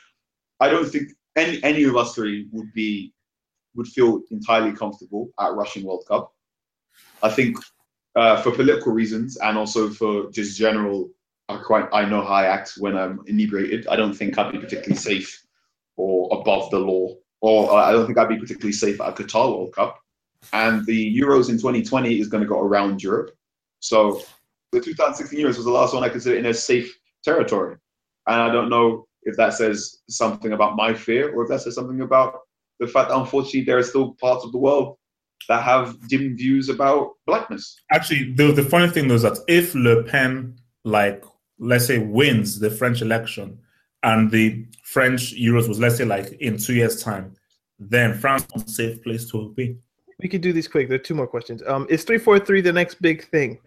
[0.60, 3.14] I don't think any any of us three would be
[3.74, 6.30] would feel entirely comfortable at Russian World Cup.
[7.22, 7.56] I think
[8.16, 11.08] uh, for political reasons and also for just general,
[11.48, 13.86] I quite I know how I act when I'm inebriated.
[13.88, 15.42] I don't think I'd be particularly safe
[15.96, 19.56] or above the law, or I don't think I'd be particularly safe at a Qatar
[19.56, 19.98] World Cup.
[20.52, 23.30] And the Euros in 2020 is going to go around Europe.
[23.80, 24.22] So
[24.72, 27.76] the 2016 Euros was the last one I consider in a safe territory.
[28.26, 31.74] And I don't know if that says something about my fear or if that says
[31.74, 32.40] something about
[32.80, 34.96] the fact that unfortunately there are still parts of the world
[35.48, 37.76] that have dim views about blackness.
[37.90, 41.24] Actually, the the funny thing though is that if Le Pen, like
[41.58, 43.58] let's say, wins the French election,
[44.02, 47.34] and the French Euros was let's say like in two years' time,
[47.78, 49.76] then France is a safe place to be.
[50.20, 50.88] We could do these quick.
[50.88, 51.62] There are two more questions.
[51.66, 53.58] Um, is three four three the next big thing?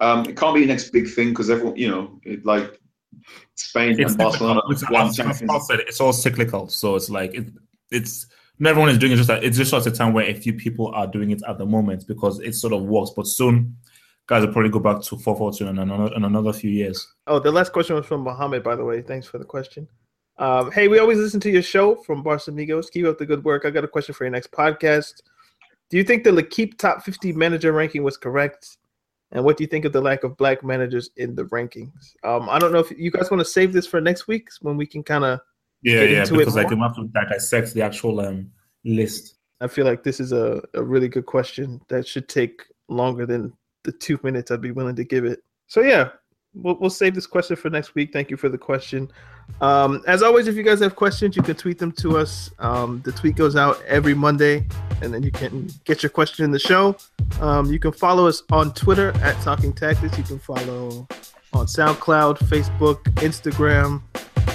[0.00, 2.80] Um, it can't be the next big thing because everyone, you know, it, like
[3.54, 6.68] Spain It's and Barcelona it's, won as- as Champions Paul said, it's all cyclical.
[6.68, 7.48] So it's like it,
[7.90, 8.26] it's
[8.58, 9.16] not everyone is doing it.
[9.16, 11.58] Just that it's just at a time where a few people are doing it at
[11.58, 13.10] the moment because it sort of works.
[13.14, 13.76] But soon,
[14.26, 17.06] guys will probably go back to four four two in another in another few years.
[17.26, 19.02] Oh, the last question was from Mohammed, by the way.
[19.02, 19.86] Thanks for the question.
[20.38, 22.88] Um, hey, we always listen to your show from Barca Amigos.
[22.88, 23.66] Keep up the good work.
[23.66, 25.20] I got a question for your next podcast.
[25.90, 28.78] Do you think the L'Equipe top 50 manager ranking was correct?
[29.32, 32.14] And what do you think of the lack of black managers in the rankings?
[32.24, 34.76] Um, I don't know if you guys want to save this for next week when
[34.76, 35.40] we can kind of.
[35.82, 38.50] Yeah, yeah, because like we have to dissect the actual um,
[38.84, 39.36] list.
[39.60, 43.52] I feel like this is a, a really good question that should take longer than
[43.84, 45.40] the two minutes I'd be willing to give it.
[45.68, 46.10] So, yeah,
[46.54, 48.12] we'll, we'll save this question for next week.
[48.12, 49.10] Thank you for the question.
[49.60, 52.50] Um, as always, if you guys have questions, you can tweet them to us.
[52.58, 54.66] Um, the tweet goes out every Monday,
[55.02, 56.96] and then you can get your question in the show.
[57.40, 60.16] Um, you can follow us on Twitter at Talking Tactics.
[60.16, 61.06] You can follow
[61.52, 64.02] on SoundCloud, Facebook, Instagram.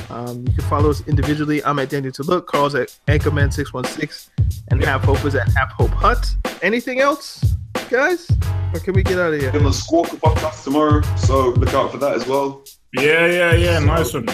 [0.10, 1.64] Um, you can follow us individually.
[1.64, 2.48] I'm at Daniel to Look.
[2.48, 4.30] Carl's at Anchorman616.
[4.70, 6.26] And Half Hope is at Half Hope Hut.
[6.62, 7.44] Anything else,
[7.90, 8.30] guys?
[8.74, 9.52] Or can we get out of here?
[9.52, 12.64] Give them a Squawk podcast tomorrow, so look out for that as well.
[12.94, 13.80] Yeah, yeah, yeah.
[13.80, 14.28] Nice one.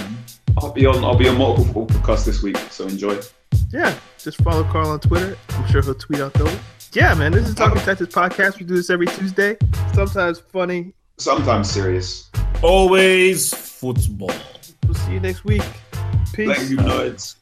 [0.57, 3.19] I'll be on I'll be on multiple podcasts this week, so enjoy.
[3.69, 5.38] Yeah, just follow Carl on Twitter.
[5.49, 6.57] I'm sure he'll tweet out those.
[6.94, 8.60] Yeah, man, this is Talking um, Tactics podcast.
[8.60, 9.57] We do this every Tuesday.
[9.94, 10.94] Sometimes funny.
[11.18, 12.30] Sometimes serious.
[12.61, 14.32] Always football.
[14.86, 15.64] We'll see you next week.
[16.34, 16.57] Peace.
[16.57, 17.36] Thank you, nerds.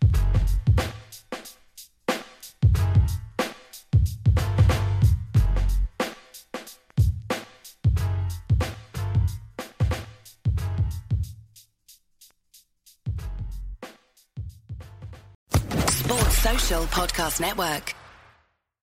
[16.69, 17.98] Podcast Network.